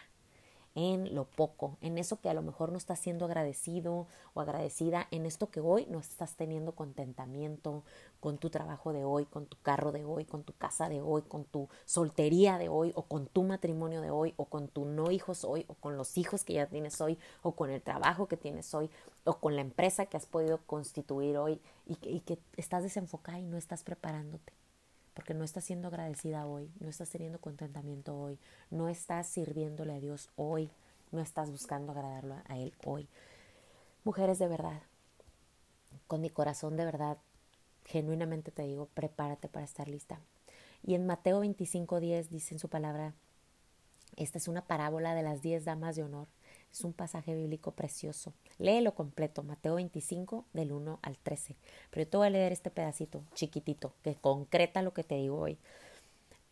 en 0.75 1.15
lo 1.15 1.25
poco, 1.25 1.77
en 1.81 1.99
eso 1.99 2.21
que 2.21 2.29
a 2.29 2.35
lo 2.35 2.43
mejor 2.43 2.73
no 2.73 2.79
estás 2.79 2.99
siendo 2.99 3.27
agradecido 3.27 4.07
o 4.35 4.41
agradecida, 4.41 5.07
en 5.11 5.27
esto 5.27 5.51
que 5.51 5.61
hoy 5.61 5.87
no 5.91 5.99
estás 5.99 6.37
teniendo 6.37 6.73
contentamiento 6.73 7.85
con 8.21 8.39
tu 8.39 8.51
trabajo 8.51 8.93
de 8.93 9.05
hoy, 9.05 9.27
con 9.27 9.47
tu 9.47 9.57
carro 9.61 9.93
de 9.93 10.05
hoy, 10.05 10.25
con 10.25 10.45
tu 10.45 10.53
casa 10.55 10.89
de 10.89 11.01
hoy, 11.01 11.23
con 11.23 11.45
tu 11.45 11.69
soltería 11.85 12.59
de 12.59 12.69
hoy 12.69 12.93
o 12.95 13.03
con 13.03 13.27
tu 13.27 13.43
matrimonio 13.43 14.01
de 14.01 14.11
hoy 14.11 14.35
o 14.37 14.47
con 14.47 14.69
tu 14.69 14.85
no 14.85 15.11
hijos 15.11 15.45
hoy 15.45 15.65
o 15.69 15.75
con 15.75 15.97
los 15.97 16.17
hijos 16.17 16.45
que 16.45 16.55
ya 16.55 16.67
tienes 16.67 17.01
hoy 17.01 17.19
o 17.43 17.53
con 17.53 17.71
el 17.71 17.83
trabajo 17.83 18.29
que 18.29 18.37
tienes 18.37 18.73
hoy 18.75 18.91
o 19.25 19.39
con 19.39 19.57
la 19.57 19.63
empresa 19.63 20.07
que 20.07 20.17
has 20.17 20.27
podido 20.27 20.59
constituir 20.67 21.37
hoy 21.37 21.61
y 21.87 21.97
que, 21.97 22.11
y 22.11 22.21
que 22.21 22.39
estás 22.57 22.83
desenfocada 22.83 23.39
y 23.39 23.43
no 23.43 23.57
estás 23.57 23.83
preparándote 23.83 24.62
porque 25.15 25.35
no 25.35 25.45
estás 25.45 25.65
siendo 25.65 25.89
agradecida 25.89 26.47
hoy, 26.47 26.71
no 26.81 26.89
estás 26.89 27.11
teniendo 27.11 27.41
contentamiento 27.41 28.17
hoy, 28.17 28.39
no 28.71 28.89
estás 28.89 29.27
sirviéndole 29.27 29.95
a 29.95 30.01
Dios 30.01 30.31
hoy, 30.37 30.71
no 31.11 31.21
estás 31.21 31.51
buscando 31.51 31.93
agradarlo 31.93 32.37
a 32.47 32.59
Él 32.59 32.73
hoy. 32.85 33.09
Mujeres 34.05 34.39
de 34.39 34.49
verdad, 34.49 34.83
con 36.07 36.21
mi 36.21 36.31
corazón 36.31 36.77
de 36.77 36.85
verdad, 36.85 37.19
genuinamente 37.85 38.51
te 38.51 38.63
digo, 38.63 38.89
prepárate 38.95 39.49
para 39.49 39.65
estar 39.65 39.89
lista. 39.89 40.21
Y 40.85 40.95
en 40.95 41.07
Mateo 41.07 41.41
25:10 41.41 42.29
dice 42.29 42.55
en 42.55 42.59
su 42.59 42.69
palabra, 42.69 43.15
esta 44.17 44.39
es 44.39 44.49
una 44.49 44.67
parábola 44.67 45.15
de 45.15 45.23
las 45.23 45.43
diez 45.43 45.65
damas 45.65 45.97
de 45.97 46.03
honor. 46.03 46.29
Es 46.73 46.85
un 46.85 46.95
pasaje 46.95 47.35
bíblico 47.35 47.73
precioso. 47.73 48.33
Léelo 48.59 48.95
completo, 48.95 49.43
Mateo 49.43 49.75
25 49.75 50.47
del 50.55 50.73
1 50.73 51.01
al 51.03 51.19
13. 51.19 51.55
Pero 51.91 52.05
yo 52.05 52.11
te 52.11 52.17
voy 52.17 52.27
a 52.29 52.31
leer 52.31 52.53
este 52.53 52.71
pedacito 52.71 53.23
chiquitito 53.35 53.93
que 54.03 54.15
concreta 54.15 54.81
lo 54.81 54.95
que 54.95 55.05
te 55.05 55.17
digo 55.17 55.39
hoy. 55.39 55.59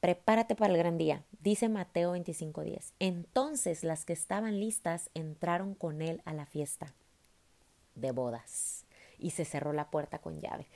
Prepárate 0.01 0.57
para 0.57 0.73
el 0.73 0.79
gran 0.79 0.99
día, 0.99 1.25
dice 1.41 1.69
Mateo 1.69 2.13
25:10. 2.13 2.93
Entonces 2.99 3.83
las 3.83 4.05
que 4.05 4.13
estaban 4.13 4.61
listas 4.61 5.11
entraron 5.15 5.75
con 5.75 6.03
él 6.03 6.21
a 6.27 6.35
la 6.35 6.45
fiesta 6.45 6.93
de 7.95 8.13
bodas 8.13 8.85
y 9.19 9.31
se 9.31 9.45
cerró 9.45 9.73
la 9.73 9.91
puerta 9.91 10.19
con 10.19 10.41
llave. 10.41 10.67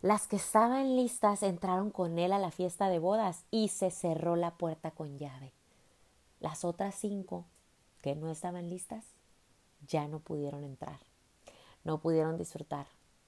Las 0.00 0.26
que 0.26 0.36
estaban 0.36 0.96
listas 0.96 1.42
entraron 1.42 1.90
con 1.90 2.18
él 2.18 2.32
a 2.32 2.38
la 2.38 2.50
fiesta 2.50 2.88
de 2.88 2.98
bodas 2.98 3.44
y 3.50 3.68
se 3.68 3.90
cerró 3.90 4.34
la 4.36 4.52
puerta 4.52 4.90
con 4.90 5.18
llave. 5.18 5.52
Las 6.40 6.64
otras 6.64 6.96
cinco 6.96 7.44
que 8.02 8.14
no 8.14 8.30
estaban 8.30 8.68
listas 8.68 9.04
ya 9.86 10.06
no 10.06 10.20
pudieron 10.20 10.64
entrar, 10.64 11.00
no 11.84 12.00
pudieron 12.00 12.36
disfrutar 12.36 12.86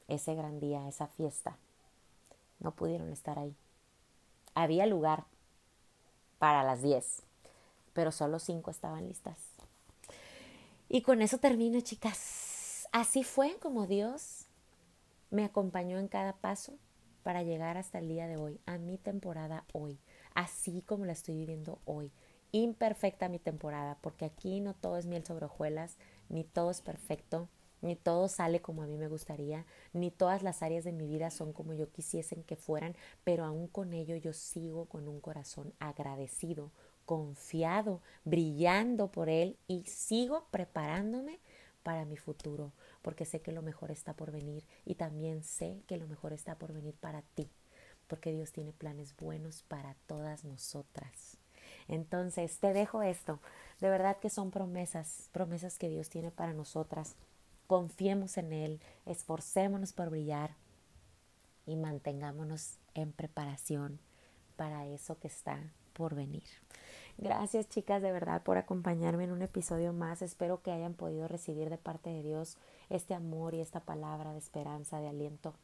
ese 0.08 0.34
gran 0.34 0.60
día, 0.60 0.87
esa 0.88 1.06
fiesta, 1.06 1.56
no 2.58 2.72
pudieron 2.74 3.10
estar 3.10 3.38
ahí. 3.38 3.56
Había 4.54 4.87
lugar 4.87 5.24
para 6.38 6.62
las 6.62 6.82
diez, 6.82 7.22
pero 7.92 8.12
solo 8.12 8.38
cinco 8.38 8.70
estaban 8.70 9.08
listas. 9.08 9.38
Y 10.88 11.02
con 11.02 11.22
eso 11.22 11.38
termino, 11.38 11.80
chicas. 11.80 12.87
Así 12.92 13.24
fue 13.24 13.56
como 13.58 13.87
Dios 13.87 14.46
me 15.30 15.44
acompañó 15.44 15.98
en 15.98 16.06
cada 16.06 16.34
paso 16.34 16.78
para 17.24 17.42
llegar 17.42 17.76
hasta 17.76 17.98
el 17.98 18.08
día 18.08 18.28
de 18.28 18.37
hoy, 18.37 18.60
a 18.66 18.78
mi 18.78 18.98
temporada 18.98 19.64
hoy, 19.72 19.98
así 20.34 20.82
como 20.82 21.04
la 21.06 21.12
estoy 21.12 21.37
viviendo 21.37 21.80
hoy 21.87 22.12
imperfecta 22.62 23.28
mi 23.28 23.40
temporada, 23.40 23.98
porque 24.00 24.24
aquí 24.24 24.60
no 24.60 24.74
todo 24.74 24.96
es 24.96 25.06
miel 25.06 25.24
sobre 25.24 25.46
hojuelas, 25.46 25.96
ni 26.28 26.44
todo 26.44 26.70
es 26.70 26.80
perfecto, 26.80 27.48
ni 27.82 27.96
todo 27.96 28.28
sale 28.28 28.60
como 28.60 28.82
a 28.82 28.86
mí 28.86 28.96
me 28.96 29.08
gustaría, 29.08 29.66
ni 29.92 30.10
todas 30.12 30.42
las 30.42 30.62
áreas 30.62 30.84
de 30.84 30.92
mi 30.92 31.06
vida 31.06 31.30
son 31.30 31.52
como 31.52 31.74
yo 31.74 31.90
quisiesen 31.90 32.44
que 32.44 32.54
fueran, 32.54 32.94
pero 33.24 33.44
aún 33.44 33.66
con 33.66 33.92
ello 33.92 34.16
yo 34.16 34.32
sigo 34.32 34.86
con 34.86 35.08
un 35.08 35.20
corazón 35.20 35.74
agradecido, 35.80 36.70
confiado, 37.04 38.00
brillando 38.24 39.10
por 39.10 39.28
él 39.28 39.58
y 39.66 39.82
sigo 39.84 40.46
preparándome 40.52 41.40
para 41.82 42.04
mi 42.04 42.16
futuro, 42.16 42.72
porque 43.02 43.24
sé 43.24 43.40
que 43.42 43.52
lo 43.52 43.62
mejor 43.62 43.90
está 43.90 44.14
por 44.14 44.30
venir 44.30 44.64
y 44.84 44.94
también 44.94 45.42
sé 45.42 45.82
que 45.88 45.96
lo 45.96 46.06
mejor 46.06 46.32
está 46.32 46.54
por 46.56 46.72
venir 46.72 46.94
para 46.94 47.22
ti, 47.34 47.50
porque 48.06 48.32
Dios 48.32 48.52
tiene 48.52 48.72
planes 48.72 49.16
buenos 49.16 49.64
para 49.64 49.96
todas 50.06 50.44
nosotras. 50.44 51.43
Entonces, 51.89 52.59
te 52.59 52.72
dejo 52.72 53.03
esto. 53.03 53.41
De 53.80 53.91
verdad 53.91 54.18
que 54.18 54.30
son 54.30 54.51
promesas, 54.51 55.28
promesas 55.32 55.78
que 55.78 55.89
Dios 55.89 56.09
tiene 56.09 56.30
para 56.30 56.53
nosotras. 56.53 57.16
Confiemos 57.66 58.37
en 58.39 58.53
Él, 58.53 58.80
esforcémonos 59.07 59.93
por 59.93 60.11
brillar 60.11 60.55
y 61.66 61.76
mantengámonos 61.76 62.78
en 62.95 63.12
preparación 63.12 63.99
para 64.57 64.87
eso 64.87 65.18
que 65.18 65.28
está 65.28 65.59
por 65.93 66.14
venir. 66.14 66.45
Gracias 67.16 67.68
chicas 67.68 68.03
de 68.03 68.11
verdad 68.11 68.43
por 68.43 68.59
acompañarme 68.59 69.24
en 69.24 69.32
un 69.32 69.43
episodio 69.43 69.93
más. 69.93 70.20
Espero 70.20 70.62
que 70.62 70.72
hayan 70.72 70.95
podido 70.95 71.28
recibir 71.28 71.70
de 71.70 71.78
parte 71.78 72.11
de 72.11 72.22
Dios 72.22 72.59
este 72.91 73.14
amor 73.14 73.55
y 73.55 73.61
esta 73.61 73.80
palabra 73.80 74.32
de 74.32 74.39
esperanza, 74.39 75.01
de 75.01 75.09
aliento, 75.09 75.55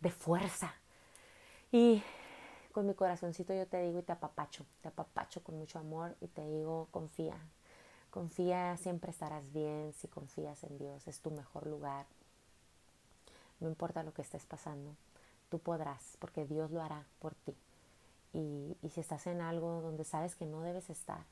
de 0.00 0.10
fuerza. 0.10 0.74
Y 1.72 2.02
con 2.74 2.88
mi 2.88 2.94
corazoncito 2.94 3.54
yo 3.54 3.68
te 3.68 3.80
digo 3.82 4.00
y 4.00 4.02
te 4.02 4.10
apapacho, 4.10 4.66
te 4.82 4.88
apapacho 4.88 5.44
con 5.44 5.56
mucho 5.56 5.78
amor 5.78 6.16
y 6.20 6.26
te 6.26 6.44
digo, 6.44 6.88
confía, 6.90 7.38
confía, 8.10 8.76
siempre 8.78 9.12
estarás 9.12 9.52
bien 9.52 9.92
si 9.92 10.08
confías 10.08 10.64
en 10.64 10.76
Dios, 10.76 11.06
es 11.06 11.20
tu 11.20 11.30
mejor 11.30 11.68
lugar. 11.68 12.04
No 13.60 13.68
importa 13.68 14.02
lo 14.02 14.12
que 14.12 14.22
estés 14.22 14.44
pasando, 14.44 14.96
tú 15.50 15.60
podrás, 15.60 16.16
porque 16.18 16.46
Dios 16.46 16.72
lo 16.72 16.82
hará 16.82 17.06
por 17.20 17.36
ti. 17.36 17.54
Y, 18.32 18.76
y 18.82 18.88
si 18.88 19.00
estás 19.00 19.28
en 19.28 19.40
algo 19.40 19.80
donde 19.80 20.02
sabes 20.02 20.34
que 20.34 20.44
no 20.44 20.60
debes 20.62 20.90
estar, 20.90 21.24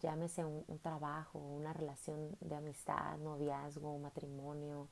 llámese 0.00 0.44
un 0.44 0.78
trabajo, 0.80 1.40
una 1.40 1.72
relación 1.72 2.36
de 2.40 2.54
amistad, 2.54 3.18
noviazgo, 3.18 3.98
matrimonio, 3.98 4.86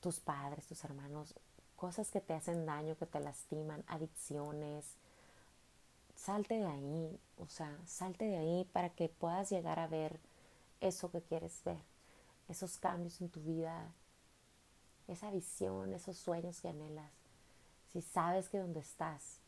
tus 0.00 0.20
padres, 0.20 0.66
tus 0.66 0.82
hermanos, 0.84 1.34
cosas 1.82 2.12
que 2.12 2.20
te 2.20 2.32
hacen 2.32 2.64
daño, 2.64 2.96
que 2.96 3.06
te 3.06 3.18
lastiman, 3.18 3.82
adicciones, 3.88 4.86
salte 6.14 6.54
de 6.54 6.66
ahí, 6.66 7.20
o 7.38 7.48
sea, 7.48 7.76
salte 7.86 8.24
de 8.24 8.36
ahí 8.36 8.64
para 8.72 8.90
que 8.90 9.08
puedas 9.08 9.50
llegar 9.50 9.80
a 9.80 9.88
ver 9.88 10.20
eso 10.80 11.10
que 11.10 11.22
quieres 11.22 11.60
ver, 11.64 11.82
esos 12.48 12.78
cambios 12.78 13.20
en 13.20 13.30
tu 13.30 13.40
vida, 13.40 13.92
esa 15.08 15.32
visión, 15.32 15.92
esos 15.92 16.16
sueños 16.16 16.60
que 16.60 16.68
anhelas. 16.68 17.10
Si 17.92 18.00
sabes 18.00 18.48
que 18.48 18.58
donde 18.58 18.78
estás 18.78 19.40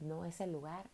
no 0.00 0.24
es 0.24 0.40
el 0.40 0.50
lugar, 0.50 0.90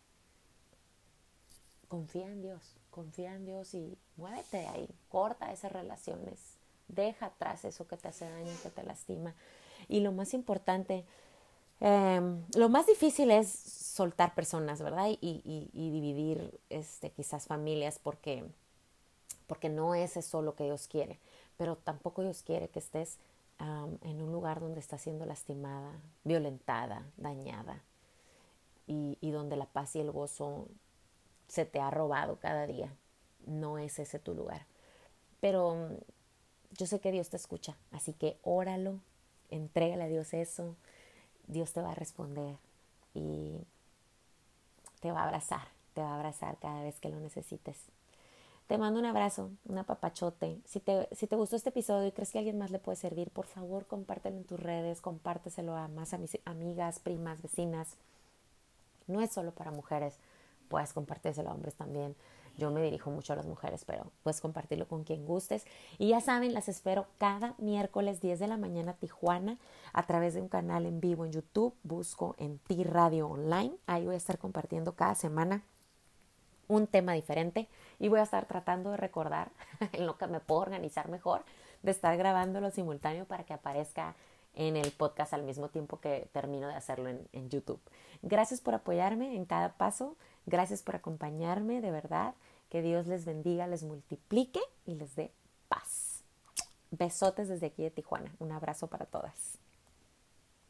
confía 1.87 2.27
en 2.27 2.43
Dios, 2.43 2.75
confía 2.91 3.33
en 3.33 3.47
Dios 3.47 3.73
y 3.73 3.97
muévete 4.17 4.57
de 4.57 4.67
ahí, 4.67 4.95
corta 5.09 5.51
esas 5.51 5.71
relaciones, 5.71 6.57
deja 6.87 7.25
atrás 7.25 7.65
eso 7.65 7.87
que 7.87 7.97
te 7.97 8.09
hace 8.09 8.29
daño, 8.29 8.53
que 8.61 8.69
te 8.69 8.83
lastima. 8.83 9.33
Y 9.87 9.99
lo 10.01 10.11
más 10.11 10.33
importante, 10.33 11.05
em, 11.79 12.43
lo 12.55 12.69
más 12.69 12.87
difícil 12.87 13.31
es 13.31 13.49
soltar 13.49 14.35
personas, 14.35 14.81
¿verdad? 14.81 15.07
Y, 15.21 15.69
dividir 15.73 16.59
este, 16.69 17.11
quizás 17.11 17.47
familias 17.47 17.99
porque, 17.99 18.43
porque 19.47 19.69
no 19.69 19.95
es 19.95 20.17
eso 20.17 20.41
lo 20.41 20.55
que 20.55 20.65
Dios 20.65 20.87
quiere. 20.87 21.19
Pero 21.57 21.75
tampoco 21.75 22.21
Dios 22.21 22.43
quiere 22.43 22.69
que 22.69 22.79
estés 22.79 23.17
en 23.59 24.21
un 24.21 24.31
lugar 24.31 24.59
donde 24.59 24.79
estás 24.79 25.01
siendo 25.01 25.25
lastimada, 25.25 25.91
violentada, 26.23 27.07
dañada 27.17 27.81
y, 28.85 29.17
y 29.19 29.31
donde 29.31 29.55
la 29.55 29.65
paz 29.65 29.95
y 29.95 29.99
el 29.99 30.11
gozo 30.11 30.67
se 31.47 31.65
te 31.65 31.79
ha 31.79 31.89
robado 31.89 32.37
cada 32.39 32.67
día. 32.67 32.93
No 33.47 33.79
es 33.79 33.97
ese 33.97 34.19
tu 34.19 34.35
lugar. 34.35 34.67
Pero 35.39 35.89
yo 36.71 36.85
sé 36.85 36.99
que 36.99 37.11
Dios 37.11 37.29
te 37.29 37.37
escucha, 37.37 37.75
así 37.91 38.13
que 38.13 38.37
óralo, 38.43 38.99
entrégale 39.49 40.03
a 40.03 40.07
Dios 40.07 40.33
eso, 40.33 40.75
Dios 41.47 41.73
te 41.73 41.81
va 41.81 41.91
a 41.91 41.95
responder 41.95 42.57
y 43.13 43.57
te 44.99 45.11
va 45.11 45.21
a 45.21 45.25
abrazar, 45.25 45.67
te 45.93 46.01
va 46.01 46.11
a 46.11 46.15
abrazar 46.15 46.57
cada 46.57 46.81
vez 46.83 46.99
que 46.99 47.09
lo 47.09 47.19
necesites. 47.19 47.77
Te 48.67 48.77
mando 48.77 48.99
un 48.99 49.05
abrazo, 49.05 49.49
un 49.65 49.77
apapachote. 49.77 50.59
Si 50.65 50.81
te, 50.81 51.07
si 51.15 51.25
te 51.25 51.37
gustó 51.37 51.55
este 51.55 51.69
episodio 51.69 52.07
y 52.07 52.11
crees 52.11 52.31
que 52.31 52.39
alguien 52.39 52.57
más 52.57 52.69
le 52.69 52.79
puede 52.79 52.97
servir, 52.97 53.29
por 53.29 53.45
favor 53.45 53.85
compártelo 53.85 54.35
en 54.35 54.43
tus 54.43 54.59
redes, 54.59 54.99
compárteselo 54.99 55.75
a 55.75 55.87
más 55.87 56.13
a 56.13 56.17
mis 56.17 56.37
amigas, 56.43 56.99
primas, 56.99 57.41
vecinas. 57.41 57.95
No 59.07 59.21
es 59.21 59.31
solo 59.31 59.51
para 59.51 59.71
mujeres, 59.71 60.15
puedes 60.67 60.91
compartírselo 60.91 61.49
a 61.49 61.53
hombres 61.53 61.75
también. 61.75 62.13
Yo 62.57 62.71
me 62.71 62.81
dirijo 62.81 63.11
mucho 63.11 63.33
a 63.33 63.35
las 63.35 63.45
mujeres, 63.45 63.85
pero 63.85 64.11
puedes 64.23 64.41
compartirlo 64.41 64.87
con 64.87 65.03
quien 65.03 65.25
gustes. 65.25 65.65
Y 65.97 66.09
ya 66.09 66.21
saben, 66.21 66.53
las 66.53 66.67
espero 66.67 67.05
cada 67.17 67.53
miércoles 67.59 68.19
10 68.19 68.39
de 68.39 68.47
la 68.47 68.57
mañana 68.57 68.93
Tijuana 68.93 69.57
a 69.93 70.05
través 70.07 70.33
de 70.33 70.41
un 70.41 70.49
canal 70.49 70.85
en 70.85 70.99
vivo 70.99 71.25
en 71.25 71.31
YouTube. 71.31 71.75
Busco 71.83 72.35
en 72.39 72.57
Ti 72.59 72.83
Radio 72.83 73.27
Online. 73.27 73.77
Ahí 73.85 74.05
voy 74.05 74.15
a 74.15 74.17
estar 74.17 74.39
compartiendo 74.39 74.95
cada 74.95 75.15
semana 75.15 75.63
un 76.67 76.87
tema 76.87 77.13
diferente 77.13 77.67
y 77.99 78.09
voy 78.09 78.19
a 78.19 78.23
estar 78.23 78.45
tratando 78.45 78.91
de 78.91 78.97
recordar 78.97 79.51
en 79.93 80.05
lo 80.05 80.17
que 80.17 80.27
me 80.27 80.39
puedo 80.39 80.61
organizar 80.61 81.09
mejor 81.09 81.43
de 81.83 81.91
estar 81.91 82.17
grabándolo 82.17 82.71
simultáneo 82.71 83.25
para 83.25 83.43
que 83.43 83.53
aparezca 83.53 84.15
en 84.53 84.75
el 84.75 84.91
podcast 84.91 85.33
al 85.33 85.43
mismo 85.43 85.69
tiempo 85.69 85.99
que 85.99 86.27
termino 86.33 86.67
de 86.67 86.73
hacerlo 86.73 87.09
en, 87.09 87.27
en 87.31 87.49
YouTube. 87.49 87.79
Gracias 88.23 88.59
por 88.59 88.73
apoyarme 88.73 89.35
en 89.35 89.45
cada 89.45 89.73
paso. 89.73 90.15
Gracias 90.47 90.81
por 90.81 90.95
acompañarme, 90.95 91.81
de 91.81 91.91
verdad. 91.91 92.33
Que 92.69 92.81
Dios 92.81 93.05
les 93.05 93.25
bendiga, 93.25 93.67
les 93.67 93.83
multiplique 93.83 94.61
y 94.85 94.95
les 94.95 95.15
dé 95.15 95.31
paz. 95.67 96.23
Besotes 96.89 97.49
desde 97.49 97.67
aquí 97.67 97.83
de 97.83 97.91
Tijuana. 97.91 98.33
Un 98.39 98.53
abrazo 98.53 98.87
para 98.87 99.05
todas. 99.05 99.59